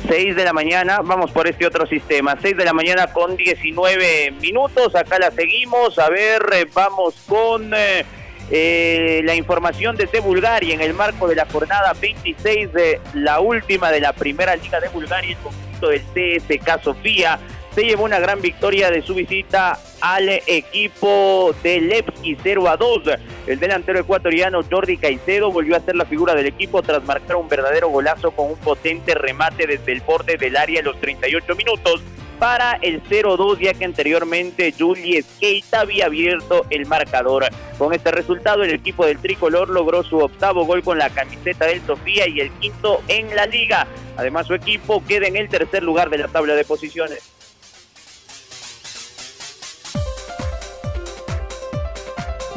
6 0.07 0.35
de 0.35 0.43
la 0.45 0.53
mañana, 0.53 1.01
vamos 1.03 1.31
por 1.31 1.47
este 1.47 1.65
otro 1.65 1.85
sistema, 1.85 2.37
6 2.41 2.55
de 2.55 2.65
la 2.65 2.73
mañana 2.73 3.07
con 3.07 3.35
19 3.35 4.31
minutos, 4.41 4.95
acá 4.95 5.19
la 5.19 5.31
seguimos, 5.31 5.99
a 5.99 6.09
ver, 6.09 6.41
eh, 6.53 6.65
vamos 6.73 7.15
con 7.27 7.73
eh, 7.73 8.05
eh, 8.49 9.21
la 9.25 9.35
información 9.35 9.97
desde 9.97 10.21
Bulgaria 10.21 10.73
en 10.73 10.81
el 10.81 10.93
marco 10.93 11.27
de 11.27 11.35
la 11.35 11.45
jornada 11.45 11.93
26 11.99 12.71
de 12.71 13.01
la 13.15 13.41
última 13.41 13.91
de 13.91 13.99
la 13.99 14.13
primera 14.13 14.55
liga 14.55 14.79
de 14.79 14.87
Bulgaria, 14.89 15.31
el 15.31 15.37
conjunto 15.37 15.89
del 15.89 16.01
CSK 16.13 16.83
Sofía 16.83 17.39
se 17.77 17.83
llevó 17.83 18.05
una 18.05 18.19
gran 18.19 18.41
victoria 18.41 18.89
de 18.89 19.03
su 19.03 19.13
visita 19.13 19.77
al 20.01 20.29
equipo 20.29 21.53
de 21.61 21.79
Levski 21.81 22.35
0 22.41 22.69
a 22.69 22.75
2. 22.75 23.01
El 23.47 23.59
delantero 23.59 23.99
ecuatoriano 23.99 24.59
Jordi 24.69 24.97
Caicedo 24.97 25.49
volvió 25.51 25.77
a 25.77 25.79
ser 25.79 25.95
la 25.95 26.03
figura 26.03 26.35
del 26.35 26.47
equipo 26.47 26.81
tras 26.81 27.05
marcar 27.05 27.37
un 27.37 27.47
verdadero 27.47 27.87
golazo 27.87 28.31
con 28.31 28.51
un 28.51 28.57
potente 28.57 29.15
remate 29.15 29.65
desde 29.65 29.93
el 29.93 30.01
borde 30.01 30.35
del 30.35 30.57
área 30.57 30.81
a 30.81 30.83
los 30.83 30.99
38 30.99 31.55
minutos 31.55 32.01
para 32.39 32.73
el 32.81 33.01
0-2, 33.03 33.59
ya 33.59 33.73
que 33.73 33.85
anteriormente 33.85 34.73
Julius 34.77 35.25
Keita 35.39 35.79
había 35.79 36.07
abierto 36.07 36.65
el 36.69 36.85
marcador. 36.87 37.45
Con 37.77 37.93
este 37.93 38.11
resultado, 38.11 38.63
el 38.63 38.73
equipo 38.73 39.05
del 39.05 39.17
tricolor 39.17 39.69
logró 39.69 40.03
su 40.03 40.17
octavo 40.17 40.65
gol 40.65 40.83
con 40.83 40.97
la 40.97 41.09
camiseta 41.09 41.65
del 41.65 41.81
Sofía 41.81 42.27
y 42.27 42.41
el 42.41 42.51
quinto 42.59 43.01
en 43.07 43.33
la 43.33 43.45
liga. 43.45 43.87
Además, 44.17 44.47
su 44.47 44.55
equipo 44.55 45.01
queda 45.05 45.25
en 45.25 45.37
el 45.37 45.47
tercer 45.47 45.83
lugar 45.83 46.09
de 46.09 46.17
la 46.17 46.27
tabla 46.27 46.53
de 46.53 46.65
posiciones. 46.65 47.36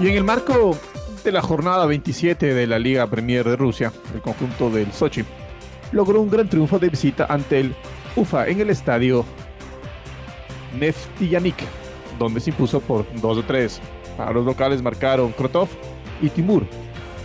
Y 0.01 0.09
en 0.09 0.17
el 0.17 0.25
marco 0.25 0.79
de 1.23 1.31
la 1.31 1.43
jornada 1.43 1.85
27 1.85 2.55
de 2.55 2.67
la 2.67 2.79
Liga 2.79 3.07
Premier 3.07 3.45
de 3.45 3.55
Rusia, 3.55 3.93
el 4.15 4.23
conjunto 4.23 4.71
del 4.71 4.91
Sochi 4.93 5.23
logró 5.93 6.23
un 6.23 6.31
gran 6.31 6.49
triunfo 6.49 6.79
de 6.79 6.89
visita 6.89 7.27
ante 7.29 7.61
el 7.61 7.75
UFA 8.17 8.49
en 8.49 8.63
el 8.63 8.71
estadio 8.71 9.27
Neftiyanik, 10.79 11.57
donde 12.19 12.41
se 12.41 12.49
impuso 12.49 12.81
por 12.81 13.05
2 13.21 13.47
3. 13.47 13.81
Para 14.17 14.33
los 14.33 14.47
locales 14.47 14.81
marcaron 14.81 15.33
Krotov 15.33 15.69
y 16.23 16.31
Timur, 16.31 16.65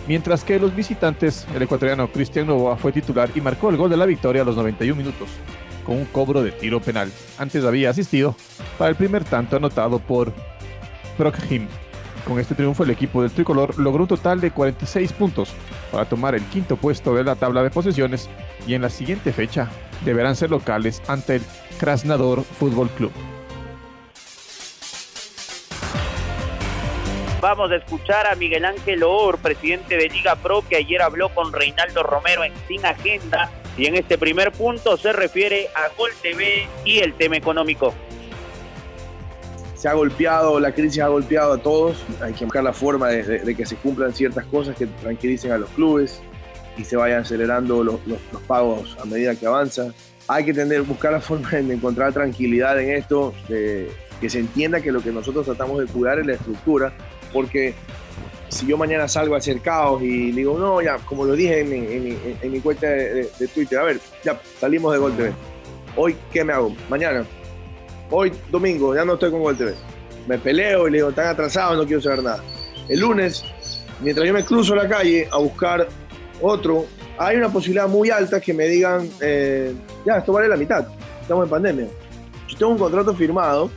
mientras 0.06 0.44
que 0.44 0.60
los 0.60 0.76
visitantes, 0.76 1.46
el 1.54 1.62
ecuatoriano 1.62 2.12
Cristian 2.12 2.46
Novoa 2.46 2.76
fue 2.76 2.92
titular 2.92 3.30
y 3.34 3.40
marcó 3.40 3.70
el 3.70 3.78
gol 3.78 3.88
de 3.88 3.96
la 3.96 4.04
victoria 4.04 4.42
a 4.42 4.44
los 4.44 4.56
91 4.56 4.94
minutos, 4.94 5.30
con 5.86 5.96
un 5.96 6.04
cobro 6.04 6.42
de 6.42 6.52
tiro 6.52 6.78
penal. 6.82 7.10
Antes 7.38 7.64
había 7.64 7.88
asistido 7.88 8.36
para 8.76 8.90
el 8.90 8.96
primer 8.96 9.24
tanto 9.24 9.56
anotado 9.56 9.98
por 9.98 10.30
Prokhim. 11.16 11.68
Con 12.26 12.40
este 12.40 12.56
triunfo 12.56 12.82
el 12.82 12.90
equipo 12.90 13.22
del 13.22 13.30
tricolor 13.30 13.78
logró 13.78 14.02
un 14.02 14.08
total 14.08 14.40
de 14.40 14.50
46 14.50 15.12
puntos 15.12 15.54
para 15.92 16.06
tomar 16.06 16.34
el 16.34 16.42
quinto 16.46 16.76
puesto 16.76 17.14
de 17.14 17.22
la 17.22 17.36
tabla 17.36 17.62
de 17.62 17.70
posesiones 17.70 18.28
y 18.66 18.74
en 18.74 18.82
la 18.82 18.90
siguiente 18.90 19.32
fecha 19.32 19.68
deberán 20.04 20.34
ser 20.34 20.50
locales 20.50 21.00
ante 21.06 21.36
el 21.36 21.42
Krasnodar 21.78 22.42
Fútbol 22.42 22.88
Club. 22.90 23.12
Vamos 27.40 27.70
a 27.70 27.76
escuchar 27.76 28.26
a 28.26 28.34
Miguel 28.34 28.64
Ángel 28.64 29.04
Or, 29.04 29.38
presidente 29.38 29.96
de 29.96 30.08
Liga 30.08 30.34
Pro, 30.34 30.64
que 30.68 30.76
ayer 30.76 31.02
habló 31.02 31.28
con 31.28 31.52
Reinaldo 31.52 32.02
Romero 32.02 32.42
en 32.42 32.52
Sin 32.66 32.84
Agenda 32.84 33.52
y 33.78 33.86
en 33.86 33.94
este 33.94 34.18
primer 34.18 34.50
punto 34.50 34.96
se 34.96 35.12
refiere 35.12 35.68
a 35.76 35.94
Gol 35.96 36.10
TV 36.22 36.66
y 36.84 36.98
el 36.98 37.14
tema 37.14 37.36
económico 37.36 37.94
se 39.76 39.88
ha 39.88 39.92
golpeado, 39.92 40.58
la 40.58 40.72
crisis 40.72 41.02
ha 41.02 41.08
golpeado 41.08 41.52
a 41.52 41.58
todos, 41.58 42.02
hay 42.20 42.32
que 42.32 42.44
buscar 42.44 42.64
la 42.64 42.72
forma 42.72 43.08
de, 43.08 43.54
que 43.54 43.66
se 43.66 43.76
cumplan 43.76 44.12
ciertas 44.12 44.44
cosas 44.46 44.74
que 44.74 44.86
tranquilicen 44.86 45.52
a 45.52 45.58
los 45.58 45.68
clubes 45.70 46.20
y 46.78 46.84
se 46.84 46.96
vayan 46.96 47.20
acelerando 47.20 47.84
los, 47.84 48.00
pagos 48.46 48.96
a 49.00 49.04
medida 49.04 49.34
que 49.34 49.46
avanza. 49.46 49.92
Hay 50.28 50.44
que 50.44 50.54
tener, 50.54 50.82
buscar 50.82 51.12
la 51.12 51.20
forma 51.20 51.50
de 51.50 51.74
encontrar 51.74 52.12
tranquilidad 52.12 52.80
en 52.80 52.96
esto, 52.96 53.34
que 53.46 54.30
se 54.30 54.38
entienda 54.38 54.80
que 54.80 54.90
lo 54.90 55.02
que 55.02 55.12
nosotros 55.12 55.44
tratamos 55.44 55.78
de 55.78 55.86
cuidar 55.86 56.18
es 56.18 56.26
la 56.26 56.32
estructura, 56.32 56.92
porque 57.32 57.74
si 58.48 58.66
yo 58.66 58.78
mañana 58.78 59.06
salgo 59.08 59.34
a 59.34 59.38
hacer 59.38 59.60
caos 59.60 60.02
y 60.02 60.32
digo, 60.32 60.58
no, 60.58 60.80
ya, 60.80 60.96
como 60.98 61.24
lo 61.24 61.34
dije 61.34 61.60
en 61.60 62.52
mi, 62.52 62.60
cuenta 62.60 62.88
de, 62.88 63.28
Twitter, 63.54 63.78
a 63.78 63.84
ver, 63.84 64.00
ya 64.24 64.40
salimos 64.58 64.92
de 64.92 64.98
Gol. 64.98 65.12
Hoy, 65.96 66.16
¿qué 66.32 66.44
me 66.44 66.52
hago? 66.52 66.74
Mañana, 66.88 67.24
Hoy, 68.10 68.32
domingo, 68.50 68.94
ya 68.94 69.04
no 69.04 69.14
estoy 69.14 69.32
con 69.32 69.42
Gol. 69.42 69.56
Me 70.28 70.38
peleo 70.38 70.86
y 70.86 70.92
le 70.92 70.98
digo, 70.98 71.08
están 71.10 71.26
atrasados, 71.26 71.76
no 71.76 71.84
quiero 71.84 72.00
saber 72.00 72.22
nada. 72.22 72.42
El 72.88 73.00
lunes, 73.00 73.44
mientras 74.00 74.26
yo 74.26 74.32
me 74.32 74.44
cruzo 74.44 74.74
la 74.74 74.88
calle 74.88 75.28
a 75.30 75.38
buscar 75.38 75.88
otro, 76.40 76.86
hay 77.18 77.36
una 77.36 77.48
posibilidad 77.48 77.88
muy 77.88 78.10
alta 78.10 78.40
que 78.40 78.54
me 78.54 78.68
digan, 78.68 79.08
eh, 79.20 79.74
ya, 80.04 80.18
esto 80.18 80.32
vale 80.32 80.48
la 80.48 80.56
mitad, 80.56 80.86
estamos 81.20 81.44
en 81.44 81.50
pandemia. 81.50 81.88
Yo 82.48 82.58
tengo 82.58 82.72
un 82.72 82.78
contrato 82.78 83.12
firmado, 83.14 83.70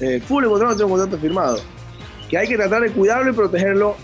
eh, 0.00 0.20
full 0.20 0.44
contrato, 0.44 0.76
tengo 0.76 0.92
un 0.92 1.00
contrato 1.00 1.20
firmado, 1.20 1.58
que 2.28 2.36
hay 2.36 2.48
que 2.48 2.56
tratar 2.56 2.82
de 2.82 2.90
cuidarlo 2.90 3.30
y 3.30 3.34
protegerlo 3.34 3.96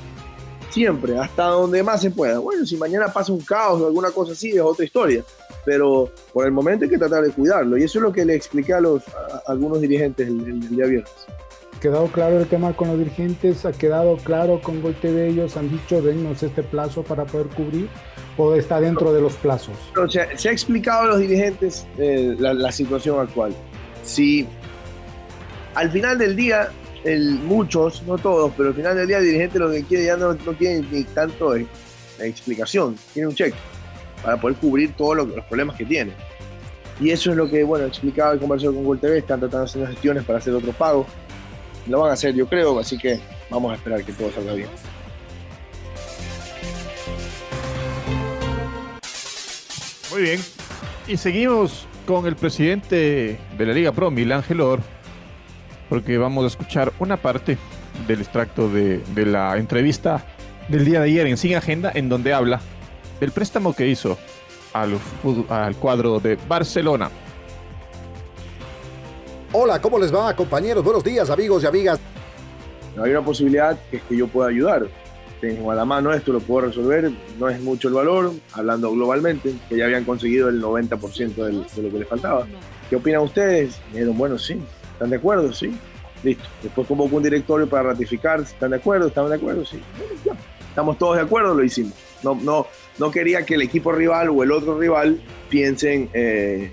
siempre, 0.71 1.19
hasta 1.19 1.45
donde 1.45 1.83
más 1.83 2.01
se 2.01 2.11
pueda. 2.11 2.39
Bueno, 2.39 2.65
si 2.65 2.77
mañana 2.77 3.13
pasa 3.13 3.33
un 3.33 3.41
caos 3.41 3.83
o 3.83 3.87
alguna 3.87 4.11
cosa 4.13 4.33
así, 4.33 4.51
es 4.51 4.61
otra 4.61 4.85
historia 4.85 5.23
pero 5.69 6.11
por 6.33 6.47
el 6.47 6.53
momento 6.53 6.87
hay 6.87 6.91
que 6.91 6.97
tratar 6.97 7.23
de 7.23 7.31
cuidarlo. 7.31 7.77
Y 7.77 7.83
eso 7.83 7.99
es 7.99 8.03
lo 8.03 8.11
que 8.11 8.25
le 8.25 8.35
expliqué 8.35 8.73
a, 8.73 8.81
los, 8.81 9.03
algunos 9.47 9.83
dirigentes 9.83 10.27
el, 10.27 10.67
día 10.71 10.87
viernes. 10.87 11.13
Ha 11.77 11.81
quedado 11.81 12.07
claro 12.07 12.39
el 12.39 12.47
tema 12.47 12.73
con 12.73 12.89
los 12.89 12.99
dirigentes, 12.99 13.67
ha 13.67 13.73
quedado 13.73 14.17
claro 14.17 14.63
con 14.63 14.81
Gol 14.81 14.95
TV, 14.95 15.29
ellos 15.29 15.59
han 15.59 15.69
dicho, 15.69 16.01
denos 16.01 16.43
este 16.43 16.63
plazo 16.63 17.03
para 17.03 17.27
poder 17.27 17.49
cubrir, 17.49 17.87
o 18.39 18.55
está 18.55 18.81
dentro 18.81 19.13
de 19.13 19.21
los 19.21 19.35
plazos. 19.35 19.75
se 20.11 20.49
ha 20.49 20.53
explicado 20.53 21.03
a 21.03 21.07
los 21.09 21.19
dirigentes 21.19 21.87
eh, 21.99 22.35
la, 22.39 22.73
situación 22.73 23.21
actual. 23.21 23.55
Si 24.05 24.49
al 25.75 25.91
final 25.91 26.17
del 26.17 26.35
día, 26.35 26.71
el, 27.05 27.35
muchos, 27.41 28.03
no 28.05 28.17
todos, 28.17 28.55
pero 28.57 28.71
al 28.71 28.75
final 28.75 28.97
del 28.97 29.07
día 29.07 29.19
el 29.19 29.25
dirigente 29.25 29.59
lo 29.59 29.71
que 29.71 29.85
quiere 29.85 30.07
ya 30.07 30.17
no, 30.17 30.33
no 30.33 30.55
tiene 30.55 30.89
ni 30.91 31.05
tanto 31.05 31.55
explicación, 32.19 32.97
tiene 33.13 33.29
un 33.29 33.35
cheque 33.35 33.55
para 34.23 34.37
poder 34.37 34.57
cubrir 34.57 34.93
todos 34.95 35.17
los 35.17 35.45
problemas 35.45 35.77
que 35.77 35.85
tiene. 35.85 36.13
Y 37.01 37.11
eso 37.11 37.31
es 37.31 37.37
lo 37.37 37.49
que, 37.49 37.63
bueno, 37.63 37.87
explicaba 37.87 38.35
y 38.35 38.39
conversó 38.39 38.73
con 38.75 38.83
Google 38.83 39.01
TV, 39.01 39.19
están 39.19 39.39
tratando 39.39 39.65
de 39.67 39.71
hacer 39.71 39.87
gestiones 39.89 40.25
para 40.25 40.39
hacer 40.39 40.53
otro 40.53 40.73
pago. 40.73 41.07
Lo 41.87 42.01
van 42.01 42.11
a 42.11 42.15
hacer, 42.15 42.35
yo 42.35 42.47
creo, 42.47 42.79
así 42.79 42.99
que 42.99 43.21
vamos 43.49 43.73
a 43.73 43.77
esperar 43.77 44.05
que 44.05 44.13
todo 44.13 44.31
salga 44.33 44.55
bien. 44.55 44.69
Muy 50.11 50.23
bien. 50.23 50.41
Y 51.07 51.17
seguimos 51.17 51.87
con 52.05 52.27
el 52.27 52.35
presidente 52.35 53.39
de 53.57 53.67
la 53.67 53.73
Liga 53.73 53.93
Pro, 53.93 54.11
Milán 54.11 54.43
Gelor, 54.43 54.81
porque 55.89 56.19
vamos 56.19 56.45
a 56.45 56.47
escuchar 56.49 56.93
una 56.99 57.17
parte 57.17 57.57
del 58.07 58.21
extracto 58.21 58.69
de 58.69 59.03
la 59.27 59.57
entrevista 59.57 60.25
del 60.69 60.85
día 60.85 61.01
de 61.01 61.07
ayer 61.07 61.27
en 61.27 61.37
Sin 61.37 61.55
Agenda, 61.55 61.93
en 61.95 62.09
donde 62.09 62.33
habla 62.33 62.61
del 63.21 63.31
préstamo 63.33 63.75
que 63.75 63.87
hizo 63.87 64.19
al, 64.73 64.99
al 65.49 65.77
cuadro 65.77 66.21
de 66.21 66.39
Barcelona. 66.49 67.11
Hola, 69.53 69.81
¿cómo 69.81 69.99
les 69.99 70.15
va, 70.15 70.35
compañeros? 70.37 70.85
Buenos 70.85 71.03
días, 71.03 71.31
amigos 71.31 71.63
y 71.63 71.67
amigas. 71.67 71.99
Hay 73.03 73.11
una 73.11 73.23
posibilidad 73.23 73.79
que 73.91 73.99
es 73.99 74.03
que 74.03 74.17
yo 74.17 74.29
pueda 74.29 74.51
ayudar. 74.51 74.87
Tengo 75.41 75.71
a 75.71 75.75
la 75.75 75.85
mano 75.85 76.13
esto, 76.13 76.33
lo 76.33 76.41
puedo 76.41 76.67
resolver. 76.67 77.11
No 77.39 77.49
es 77.49 77.61
mucho 77.61 77.89
el 77.89 77.95
valor, 77.95 78.33
hablando 78.53 78.91
globalmente, 78.91 79.55
que 79.69 79.77
ya 79.77 79.85
habían 79.85 80.05
conseguido 80.05 80.49
el 80.49 80.61
90% 80.61 81.35
de 81.35 81.53
lo 81.53 81.91
que 81.91 81.99
les 81.99 82.09
faltaba. 82.09 82.47
¿Qué 82.91 82.97
opinan 82.97 83.23
ustedes? 83.23 83.79
Me 83.89 84.01
dijeron, 84.01 84.19
bueno, 84.19 84.39
sí. 84.39 84.61
¿Están 84.93 85.11
de 85.11 85.17
acuerdo? 85.17 85.53
Sí. 85.53 85.73
Listo. 86.25 86.45
Después 86.63 86.89
convocó 86.89 87.17
un 87.17 87.23
directorio 87.23 87.69
para 87.69 87.85
ratificar. 87.85 88.41
¿Están 88.41 88.71
de 88.71 88.77
acuerdo? 88.77 89.07
¿Están 89.07 89.29
de 89.29 89.37
acuerdo? 89.37 89.65
Sí. 89.65 89.81
Estamos 90.69 90.99
todos 90.99 91.17
de 91.17 91.23
acuerdo, 91.23 91.55
lo 91.55 91.63
hicimos. 91.63 91.95
No, 92.23 92.35
no, 92.35 92.67
no 92.99 93.11
quería 93.11 93.45
que 93.47 93.55
el 93.55 93.63
equipo 93.63 93.93
rival 93.93 94.29
o 94.31 94.43
el 94.43 94.53
otro 94.53 94.79
rival 94.79 95.21
piensen 95.49 96.11
eh, 96.13 96.73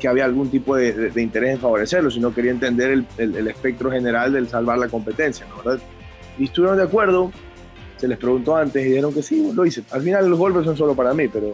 que 0.00 0.08
había 0.08 0.24
algún 0.24 0.50
tipo 0.50 0.76
de, 0.76 1.12
interés 1.16 1.54
en 1.54 1.60
favorecerlo, 1.60 2.10
sino 2.10 2.34
quería 2.34 2.50
entender 2.50 2.90
el, 2.90 3.06
el, 3.18 3.46
espectro 3.48 3.90
general 3.90 4.32
del 4.32 4.48
salvar 4.48 4.78
la 4.78 4.88
competencia, 4.88 5.46
¿no? 5.48 5.62
¿verdad? 5.62 5.80
Y 6.38 6.44
estuvieron 6.44 6.78
de 6.78 6.84
acuerdo, 6.84 7.30
se 7.98 8.08
les 8.08 8.18
preguntó 8.18 8.56
antes 8.56 8.84
y 8.84 8.88
dijeron 8.88 9.12
que 9.12 9.22
sí, 9.22 9.52
lo 9.54 9.64
hice. 9.64 9.84
Al 9.90 10.02
final 10.02 10.28
los 10.28 10.38
golpes 10.38 10.64
son 10.64 10.76
solo 10.76 10.94
para 10.94 11.12
mí, 11.12 11.28
pero, 11.28 11.52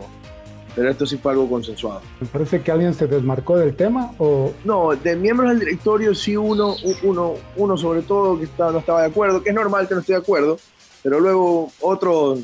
pero 0.75 0.89
esto 0.89 1.05
sí 1.05 1.17
fue 1.17 1.33
algo 1.33 1.49
consensuado. 1.49 2.03
¿Me 2.21 2.27
parece 2.29 2.61
que 2.61 2.71
alguien 2.71 2.95
se 2.95 3.09
desmarcó 3.09 3.59
del 3.59 3.75
tema? 3.75 4.13
o 4.19 4.53
No, 4.65 4.95
de 4.95 5.17
miembros 5.17 5.51
del 5.51 5.59
directorio 5.59 6.15
sí 6.15 6.37
uno, 6.37 6.77
uno, 7.03 7.35
uno 7.57 7.77
sobre 7.77 8.03
todo 8.03 8.39
que 8.39 8.45
estaba, 8.45 8.71
no 8.71 8.79
estaba 8.79 9.03
de 9.03 9.09
acuerdo, 9.09 9.43
que 9.43 9.49
es 9.51 9.55
normal 9.55 9.89
que 9.89 9.95
no 9.95 10.01
esté 10.01 10.13
de 10.13 10.21
acuerdo, 10.21 10.59
pero 11.03 11.19
luego 11.19 11.73
otro, 11.81 12.39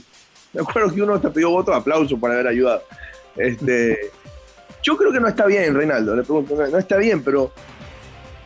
me 0.53 0.61
acuerdo 0.61 0.95
que 0.95 1.03
uno 1.03 1.21
te 1.21 1.31
pidió 1.31 1.51
voto 1.51 1.73
aplauso 1.73 2.19
por 2.19 2.31
haber 2.31 2.47
ayudado. 2.47 2.83
Este, 3.37 4.11
yo 4.83 4.97
creo 4.97 5.13
que 5.13 5.21
no 5.21 5.29
está 5.29 5.47
bien, 5.47 5.75
Reinaldo, 5.75 6.17
le 6.17 6.23
pregunto, 6.23 6.55
no 6.55 6.79
está 6.79 6.97
bien, 6.97 7.23
pero 7.23 7.53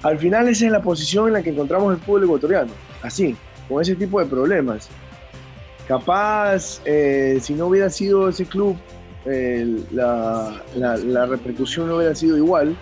al 0.02 0.18
final 0.18 0.48
esa 0.48 0.66
es 0.66 0.72
la 0.72 0.82
posición 0.82 1.28
en 1.28 1.32
la 1.34 1.42
que 1.42 1.50
encontramos 1.50 1.94
el 1.94 2.00
fútbol 2.00 2.24
ecuatoriano, 2.24 2.72
así, 3.02 3.36
con 3.68 3.82
ese 3.82 3.94
tipo 3.96 4.20
de 4.20 4.26
problemas. 4.26 4.88
Capaz, 5.88 6.80
eh, 6.84 7.38
si 7.40 7.54
no 7.54 7.66
hubiera 7.66 7.90
sido 7.90 8.28
ese 8.28 8.44
club, 8.44 8.76
la, 9.92 10.62
la, 10.76 11.26
repercusión 11.26 11.88
no 11.88 11.96
hubiera 11.96 12.14
sido 12.14 12.36
igual. 12.36 12.76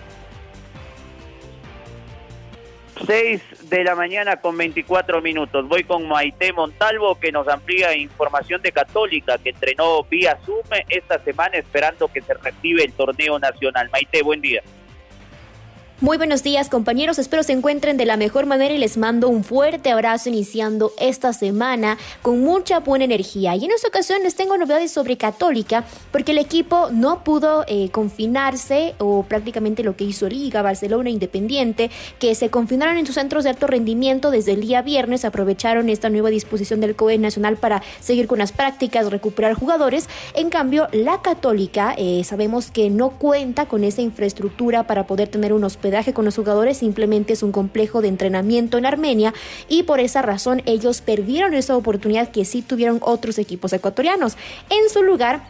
6 3.05 3.69
de 3.69 3.83
la 3.83 3.95
mañana 3.95 4.37
con 4.37 4.57
24 4.57 5.21
minutos. 5.21 5.67
Voy 5.67 5.83
con 5.83 6.07
Maite 6.07 6.51
Montalvo 6.53 7.15
que 7.15 7.31
nos 7.31 7.47
amplía 7.47 7.95
información 7.95 8.61
de 8.61 8.71
Católica 8.71 9.37
que 9.37 9.49
entrenó 9.49 10.03
vía 10.03 10.37
Zoom 10.45 10.65
esta 10.89 11.19
semana 11.23 11.57
esperando 11.57 12.07
que 12.07 12.21
se 12.21 12.33
reactive 12.33 12.83
el 12.83 12.93
torneo 12.93 13.37
nacional. 13.37 13.89
Maite, 13.91 14.23
buen 14.23 14.41
día. 14.41 14.61
Muy 16.01 16.17
buenos 16.17 16.43
días 16.43 16.67
compañeros, 16.67 17.19
espero 17.19 17.41
se 17.41 17.53
encuentren 17.53 17.95
de 17.95 18.05
la 18.05 18.17
mejor 18.17 18.47
manera 18.47 18.73
y 18.73 18.77
les 18.77 18.97
mando 18.97 19.29
un 19.29 19.45
fuerte 19.45 19.91
abrazo 19.91 20.27
iniciando 20.27 20.91
esta 20.99 21.31
semana 21.31 21.97
con 22.21 22.41
mucha 22.41 22.81
buena 22.81 23.05
energía. 23.05 23.55
Y 23.55 23.63
en 23.63 23.71
esta 23.71 23.87
ocasión 23.87 24.21
les 24.21 24.35
tengo 24.35 24.57
novedades 24.57 24.91
sobre 24.91 25.15
Católica 25.15 25.85
porque 26.11 26.33
el 26.33 26.39
equipo 26.39 26.89
no 26.91 27.23
pudo 27.23 27.63
eh, 27.69 27.87
confinarse 27.91 28.93
o 28.97 29.23
prácticamente 29.23 29.85
lo 29.85 29.95
que 29.95 30.03
hizo 30.03 30.27
Liga, 30.27 30.61
Barcelona, 30.61 31.09
Independiente, 31.09 31.89
que 32.19 32.35
se 32.35 32.49
confinaron 32.49 32.97
en 32.97 33.05
sus 33.05 33.15
centros 33.15 33.45
de 33.45 33.51
alto 33.51 33.65
rendimiento 33.65 34.31
desde 34.31 34.51
el 34.51 34.59
día 34.59 34.81
viernes, 34.81 35.23
aprovecharon 35.23 35.87
esta 35.87 36.09
nueva 36.09 36.29
disposición 36.29 36.81
del 36.81 36.97
COE 36.97 37.19
Nacional 37.19 37.55
para 37.55 37.81
seguir 38.01 38.27
con 38.27 38.39
las 38.39 38.51
prácticas, 38.51 39.09
recuperar 39.09 39.53
jugadores. 39.53 40.09
En 40.33 40.49
cambio, 40.49 40.89
la 40.91 41.21
Católica 41.21 41.95
eh, 41.97 42.21
sabemos 42.25 42.69
que 42.69 42.89
no 42.89 43.11
cuenta 43.11 43.67
con 43.67 43.85
esa 43.85 44.01
infraestructura 44.01 44.87
para 44.87 45.07
poder 45.07 45.29
tener 45.29 45.53
unos 45.53 45.77
con 46.13 46.25
los 46.25 46.35
jugadores 46.35 46.77
simplemente 46.77 47.33
es 47.33 47.43
un 47.43 47.51
complejo 47.51 48.01
de 48.01 48.07
entrenamiento 48.07 48.77
en 48.77 48.87
Armenia 48.87 49.33
y 49.69 49.83
por 49.83 49.99
esa 49.99 50.23
razón 50.23 50.63
ellos 50.65 51.01
perdieron 51.01 51.53
esa 51.53 51.77
oportunidad 51.77 52.29
que 52.29 52.43
sí 52.43 52.63
tuvieron 52.63 52.97
otros 53.01 53.37
equipos 53.37 53.71
ecuatorianos. 53.71 54.35
En 54.71 54.89
su 54.89 55.03
lugar, 55.03 55.43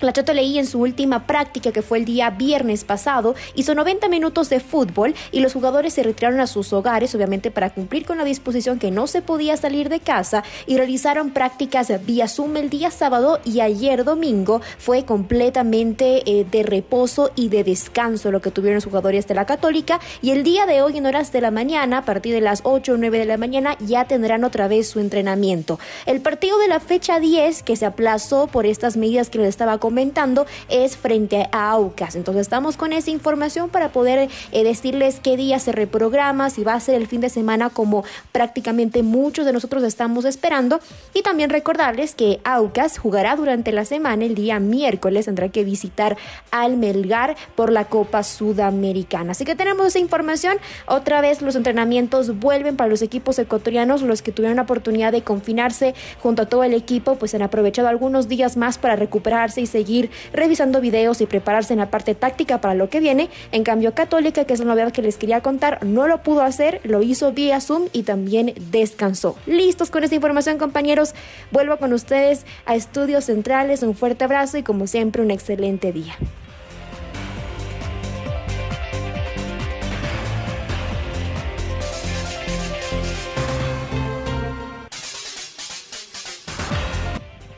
la 0.00 0.12
Chota 0.12 0.34
Leí 0.34 0.58
en 0.58 0.66
su 0.66 0.80
última 0.80 1.26
práctica, 1.26 1.72
que 1.72 1.82
fue 1.82 1.98
el 1.98 2.04
día 2.04 2.30
viernes 2.30 2.84
pasado, 2.84 3.34
hizo 3.54 3.74
90 3.74 4.08
minutos 4.08 4.50
de 4.50 4.60
fútbol 4.60 5.14
y 5.32 5.40
los 5.40 5.52
jugadores 5.52 5.94
se 5.94 6.02
retiraron 6.02 6.40
a 6.40 6.46
sus 6.46 6.72
hogares, 6.72 7.14
obviamente 7.14 7.50
para 7.50 7.70
cumplir 7.70 8.04
con 8.04 8.18
la 8.18 8.24
disposición 8.24 8.78
que 8.78 8.90
no 8.90 9.06
se 9.06 9.22
podía 9.22 9.56
salir 9.56 9.88
de 9.88 10.00
casa, 10.00 10.44
y 10.66 10.76
realizaron 10.76 11.30
prácticas 11.30 11.90
vía 12.04 12.28
Zoom 12.28 12.56
el 12.56 12.70
día 12.70 12.90
sábado 12.90 13.40
y 13.44 13.60
ayer 13.60 14.04
domingo 14.04 14.60
fue 14.78 15.04
completamente 15.04 16.22
eh, 16.26 16.46
de 16.50 16.62
reposo 16.62 17.30
y 17.34 17.48
de 17.48 17.64
descanso 17.64 18.30
lo 18.30 18.40
que 18.40 18.50
tuvieron 18.50 18.76
los 18.76 18.84
jugadores 18.84 19.26
de 19.26 19.34
la 19.34 19.46
Católica. 19.46 20.00
Y 20.22 20.30
el 20.30 20.42
día 20.42 20.66
de 20.66 20.82
hoy, 20.82 20.98
en 20.98 21.06
horas 21.06 21.32
de 21.32 21.40
la 21.40 21.50
mañana, 21.50 21.98
a 21.98 22.04
partir 22.04 22.34
de 22.34 22.40
las 22.40 22.60
8 22.64 22.94
o 22.94 22.96
9 22.96 23.18
de 23.18 23.24
la 23.24 23.36
mañana, 23.36 23.76
ya 23.80 24.06
tendrán 24.06 24.44
otra 24.44 24.68
vez 24.68 24.88
su 24.88 25.00
entrenamiento. 25.00 25.78
El 26.06 26.20
partido 26.20 26.58
de 26.58 26.68
la 26.68 26.80
fecha 26.80 27.20
10, 27.20 27.62
que 27.62 27.76
se 27.76 27.86
aplazó 27.86 28.46
por 28.46 28.66
estas 28.66 28.96
medidas 28.96 29.30
que 29.30 29.38
les 29.38 29.48
estaba 29.48 29.78
comentando 29.86 30.46
es 30.68 30.96
frente 30.96 31.46
a 31.52 31.70
Aucas. 31.70 32.16
Entonces 32.16 32.40
estamos 32.42 32.76
con 32.76 32.92
esa 32.92 33.12
información 33.12 33.70
para 33.70 33.90
poder 33.90 34.28
eh, 34.50 34.64
decirles 34.64 35.20
qué 35.22 35.36
día 35.36 35.60
se 35.60 35.70
reprograma, 35.70 36.50
si 36.50 36.64
va 36.64 36.74
a 36.74 36.80
ser 36.80 36.96
el 36.96 37.06
fin 37.06 37.20
de 37.20 37.28
semana 37.28 37.70
como 37.70 38.02
prácticamente 38.32 39.04
muchos 39.04 39.46
de 39.46 39.52
nosotros 39.52 39.84
estamos 39.84 40.24
esperando. 40.24 40.80
Y 41.14 41.22
también 41.22 41.50
recordarles 41.50 42.16
que 42.16 42.40
Aucas 42.42 42.98
jugará 42.98 43.36
durante 43.36 43.70
la 43.70 43.84
semana, 43.84 44.24
el 44.24 44.34
día 44.34 44.58
miércoles 44.58 45.26
tendrá 45.26 45.50
que 45.50 45.62
visitar 45.62 46.16
al 46.50 46.76
Melgar 46.76 47.36
por 47.54 47.70
la 47.70 47.84
Copa 47.84 48.24
Sudamericana. 48.24 49.30
Así 49.32 49.44
que 49.44 49.54
tenemos 49.54 49.86
esa 49.86 50.00
información. 50.00 50.58
Otra 50.86 51.20
vez 51.20 51.42
los 51.42 51.54
entrenamientos 51.54 52.40
vuelven 52.40 52.74
para 52.74 52.90
los 52.90 53.02
equipos 53.02 53.38
ecuatorianos, 53.38 54.02
los 54.02 54.20
que 54.20 54.32
tuvieron 54.32 54.56
la 54.56 54.62
oportunidad 54.62 55.12
de 55.12 55.22
confinarse 55.22 55.94
junto 56.20 56.42
a 56.42 56.46
todo 56.46 56.64
el 56.64 56.74
equipo, 56.74 57.14
pues 57.14 57.36
han 57.36 57.42
aprovechado 57.42 57.86
algunos 57.86 58.26
días 58.26 58.56
más 58.56 58.78
para 58.78 58.96
recuperarse 58.96 59.60
y 59.60 59.66
seguir 59.76 60.08
revisando 60.32 60.80
videos 60.80 61.20
y 61.20 61.26
prepararse 61.26 61.74
en 61.74 61.80
la 61.80 61.90
parte 61.90 62.14
táctica 62.14 62.62
para 62.62 62.74
lo 62.74 62.88
que 62.88 62.98
viene. 62.98 63.28
En 63.52 63.62
cambio, 63.62 63.92
Católica, 63.92 64.46
que 64.46 64.54
es 64.54 64.60
la 64.60 64.64
novedad 64.64 64.90
que 64.90 65.02
les 65.02 65.18
quería 65.18 65.42
contar, 65.42 65.84
no 65.84 66.08
lo 66.08 66.22
pudo 66.22 66.40
hacer, 66.40 66.80
lo 66.82 67.02
hizo 67.02 67.32
vía 67.32 67.60
Zoom 67.60 67.88
y 67.92 68.04
también 68.04 68.54
descansó. 68.70 69.36
Listos 69.44 69.90
con 69.90 70.02
esta 70.02 70.16
información, 70.16 70.56
compañeros. 70.56 71.14
Vuelvo 71.50 71.76
con 71.76 71.92
ustedes 71.92 72.46
a 72.64 72.74
Estudios 72.74 73.24
Centrales. 73.24 73.82
Un 73.82 73.94
fuerte 73.94 74.24
abrazo 74.24 74.56
y 74.56 74.62
como 74.62 74.86
siempre, 74.86 75.20
un 75.20 75.30
excelente 75.30 75.92
día. 75.92 76.16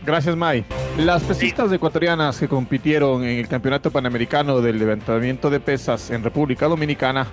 Gracias, 0.04 0.34
Mai. 0.34 0.64
Las 0.98 1.22
pesistas 1.22 1.70
ecuatorianas 1.72 2.40
que 2.40 2.48
compitieron 2.48 3.22
en 3.22 3.38
el 3.38 3.46
Campeonato 3.46 3.92
Panamericano 3.92 4.60
del 4.60 4.80
Levantamiento 4.80 5.48
de 5.48 5.60
Pesas 5.60 6.10
en 6.10 6.24
República 6.24 6.66
Dominicana 6.66 7.28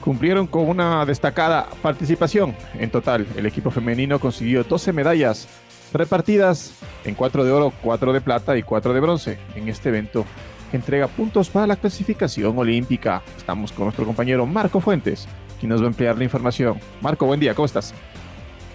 cumplieron 0.00 0.46
con 0.46 0.68
una 0.68 1.04
destacada 1.04 1.66
participación. 1.82 2.54
En 2.78 2.90
total, 2.90 3.26
el 3.36 3.44
equipo 3.46 3.72
femenino 3.72 4.20
consiguió 4.20 4.62
12 4.62 4.92
medallas 4.92 5.48
repartidas 5.92 6.74
en 7.04 7.16
4 7.16 7.44
de 7.44 7.50
oro, 7.50 7.72
4 7.82 8.12
de 8.12 8.20
plata 8.20 8.56
y 8.56 8.62
4 8.62 8.94
de 8.94 9.00
bronce 9.00 9.38
en 9.56 9.68
este 9.68 9.88
evento 9.88 10.24
que 10.70 10.76
entrega 10.76 11.08
puntos 11.08 11.50
para 11.50 11.66
la 11.66 11.76
clasificación 11.76 12.56
olímpica. 12.56 13.20
Estamos 13.36 13.72
con 13.72 13.86
nuestro 13.86 14.06
compañero 14.06 14.46
Marco 14.46 14.80
Fuentes, 14.80 15.26
quien 15.58 15.70
nos 15.70 15.80
va 15.80 15.86
a 15.86 15.88
emplear 15.88 16.16
la 16.16 16.24
información. 16.24 16.78
Marco, 17.00 17.26
buen 17.26 17.40
día, 17.40 17.52
¿cómo 17.52 17.66
estás? 17.66 17.92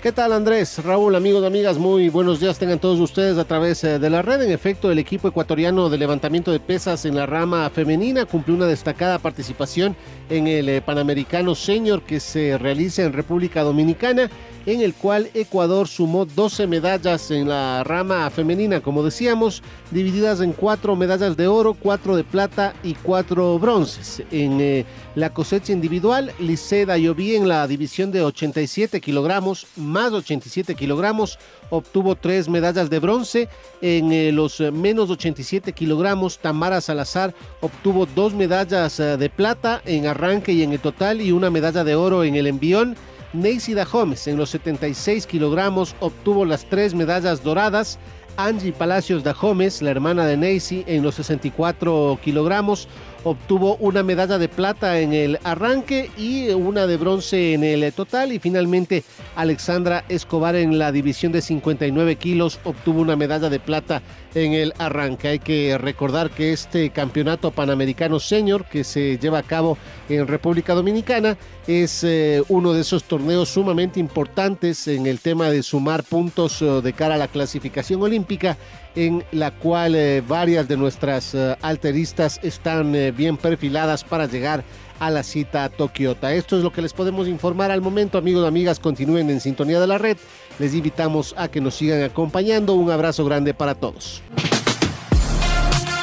¿Qué 0.02 0.12
tal 0.12 0.32
Andrés? 0.32 0.78
Raúl, 0.84 1.16
amigos 1.16 1.44
amigas, 1.44 1.80
muy 1.80 2.10
buenos 2.10 2.40
días 2.40 2.60
tengan 2.60 2.78
todos 2.78 3.00
ustedes 3.00 3.40
a 3.40 3.46
través 3.46 3.84
eh, 3.84 3.98
de 3.98 4.10
la 4.12 4.22
red. 4.22 4.44
En 4.44 4.52
efecto, 4.52 4.92
el 4.92 5.00
equipo 5.00 5.28
ecuatoriano 5.28 5.90
de 5.90 5.98
levantamiento 5.98 6.52
de 6.52 6.60
pesas 6.60 7.04
en 7.06 7.16
la 7.16 7.26
rama 7.26 7.68
femenina 7.72 8.26
cumplió 8.26 8.56
una 8.56 8.68
destacada 8.68 9.18
participación 9.18 9.96
en 10.30 10.46
el 10.46 10.70
eh, 10.70 10.82
Panamericano 10.82 11.56
Senior 11.56 12.04
que 12.04 12.20
se 12.20 12.60
realiza 12.60 13.06
en 13.06 13.14
República 13.14 13.64
Dominicana 13.64 14.30
en 14.68 14.82
el 14.82 14.94
cual 14.94 15.30
Ecuador 15.34 15.88
sumó 15.88 16.26
12 16.26 16.68
medallas 16.68 17.32
en 17.32 17.48
la 17.48 17.86
rama 17.86 18.30
femenina, 18.30 18.82
como 18.82 19.02
decíamos, 19.02 19.64
divididas 19.92 20.42
en 20.42 20.52
cuatro 20.52 20.94
medallas 20.98 21.38
de 21.38 21.48
oro, 21.48 21.74
cuatro 21.74 22.18
de 22.18 22.26
plata 22.26 22.76
y 22.84 22.94
cuatro 22.96 23.58
bronces. 23.60 24.22
En 24.30 24.60
eh, 24.60 24.86
la 25.16 25.30
cosecha 25.30 25.72
individual, 25.72 26.34
Liceda 26.38 26.98
Lloví 26.98 27.38
en 27.38 27.48
la 27.48 27.66
división 27.66 28.12
de 28.12 28.22
87 28.22 29.00
kilogramos, 29.00 29.68
más 29.78 30.12
87 30.12 30.76
kilogramos, 30.76 31.40
obtuvo 31.70 32.16
tres 32.16 32.50
medallas 32.50 32.90
de 32.90 33.00
bronce. 33.00 33.48
En 33.82 34.12
eh, 34.12 34.34
los 34.34 34.60
menos 34.60 35.10
87 35.10 35.72
kilogramos, 35.72 36.40
Tamara 36.40 36.82
Salazar 36.82 37.34
obtuvo 37.62 38.06
dos 38.06 38.34
medallas 38.34 39.00
eh, 39.00 39.16
de 39.16 39.30
plata 39.30 39.82
en 39.86 40.08
arranque 40.08 40.52
y 40.52 40.64
en 40.64 40.74
el 40.74 40.82
total 40.82 41.22
y 41.22 41.32
una 41.32 41.50
medalla 41.50 41.86
de 41.86 41.96
oro 41.96 42.26
en 42.26 42.36
el 42.36 42.48
envión. 42.48 42.98
Neisy 43.34 43.74
Dahomes 43.74 44.28
en 44.28 44.38
los 44.38 44.50
76 44.52 45.28
kilogramos 45.28 45.96
obtuvo 46.00 46.46
las 46.46 46.66
tres 46.66 46.94
medallas 46.94 47.44
doradas. 47.44 48.00
Angie 48.38 48.72
Palacios 48.72 49.24
Dahomes, 49.24 49.82
la 49.82 49.92
hermana 49.92 50.26
de 50.26 50.38
Neisy, 50.38 50.84
en 50.88 51.04
los 51.04 51.16
64 51.16 52.20
kilogramos 52.24 52.88
obtuvo 53.30 53.76
una 53.78 54.04
medalla 54.04 54.38
de 54.38 54.48
plata 54.48 55.00
en 55.00 55.14
el 55.14 55.40
arranque 55.44 56.10
y 56.18 56.50
una 56.50 56.88
de 56.88 56.98
bronce 56.98 57.54
en 57.54 57.64
el 57.64 57.92
total. 57.94 58.32
Y 58.32 58.40
finalmente 58.40 59.04
Alexandra 59.36 60.06
Escobar 60.08 60.56
en 60.56 60.80
la 60.80 60.92
división 60.92 61.32
de 61.32 61.42
59 61.42 62.16
kilos 62.16 62.60
obtuvo 62.64 63.02
una 63.02 63.16
medalla 63.16 63.50
de 63.50 63.60
plata 63.60 64.02
en 64.34 64.54
el 64.54 64.74
arranque. 64.78 65.28
Hay 65.28 65.40
que 65.40 65.78
recordar 65.78 66.30
que 66.30 66.54
este 66.54 66.90
campeonato 66.92 67.52
panamericano 67.52 68.20
senior 68.20 68.66
que 68.66 68.84
se 68.84 69.18
lleva 69.18 69.40
a 69.40 69.44
cabo 69.44 69.78
en 70.10 70.28
República 70.28 70.74
Dominicana 70.74 71.38
es 71.68 72.04
eh, 72.04 72.44
uno 72.48 72.74
de 72.74 72.82
esos 72.82 73.04
torneos 73.04 73.50
sumamente 73.50 74.00
importantes 74.00 74.88
en 74.88 75.06
el 75.06 75.20
tema 75.20 75.50
de 75.50 75.64
sumar 75.64 76.04
puntos 76.04 76.62
eh, 76.62 76.66
de 76.82 76.94
cara 76.94 77.16
a 77.16 77.18
la 77.18 77.28
clasificación 77.28 78.02
olímpica 78.02 78.58
en 78.96 79.24
la 79.32 79.52
cual 79.52 79.96
eh, 79.96 80.24
varias 80.26 80.68
de 80.68 80.78
nuestras 80.78 81.36
alteristas 81.62 82.40
están 82.42 82.94
bien 83.18 83.36
perfiladas 83.36 84.04
para 84.04 84.28
llegar 84.28 84.64
a 85.00 85.10
la 85.10 85.24
cita 85.24 85.70
Tokiota. 85.70 86.34
Esto 86.34 86.58
es 86.58 86.64
lo 86.64 86.72
que 86.72 86.82
les 86.82 86.94
podemos 86.94 87.28
informar 87.28 87.72
al 87.72 87.82
momento, 87.82 88.18
amigos 88.18 88.44
y 88.46 88.48
amigas, 88.48 88.80
continúen 88.80 89.30
en 89.30 89.42
sintonía 89.42 89.80
de 89.80 89.88
la 89.88 89.98
red. 89.98 90.18
Les 90.60 90.74
invitamos 90.74 91.36
a 91.38 91.50
que 91.50 91.62
nos 91.62 91.76
sigan 91.76 92.04
acompañando. 92.04 92.74
Un 92.74 92.90
abrazo 92.92 93.26
grande 93.26 93.54
para 93.54 93.76
todos. 93.76 94.22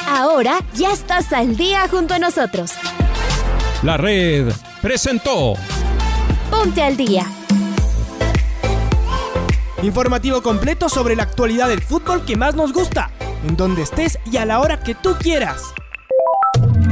Ahora 0.07 0.59
ya 0.75 0.93
estás 0.93 1.33
al 1.33 1.57
día 1.57 1.87
junto 1.89 2.13
a 2.13 2.19
nosotros. 2.19 2.71
La 3.83 3.97
red 3.97 4.51
presentó 4.81 5.55
Ponte 6.49 6.81
al 6.81 6.95
día. 6.95 7.25
Informativo 9.83 10.41
completo 10.41 10.89
sobre 10.89 11.15
la 11.15 11.23
actualidad 11.23 11.67
del 11.67 11.81
fútbol 11.81 12.23
que 12.25 12.37
más 12.37 12.55
nos 12.55 12.71
gusta, 12.71 13.11
en 13.47 13.57
donde 13.57 13.81
estés 13.81 14.17
y 14.31 14.37
a 14.37 14.45
la 14.45 14.59
hora 14.59 14.79
que 14.79 14.95
tú 14.95 15.15
quieras. 15.19 15.73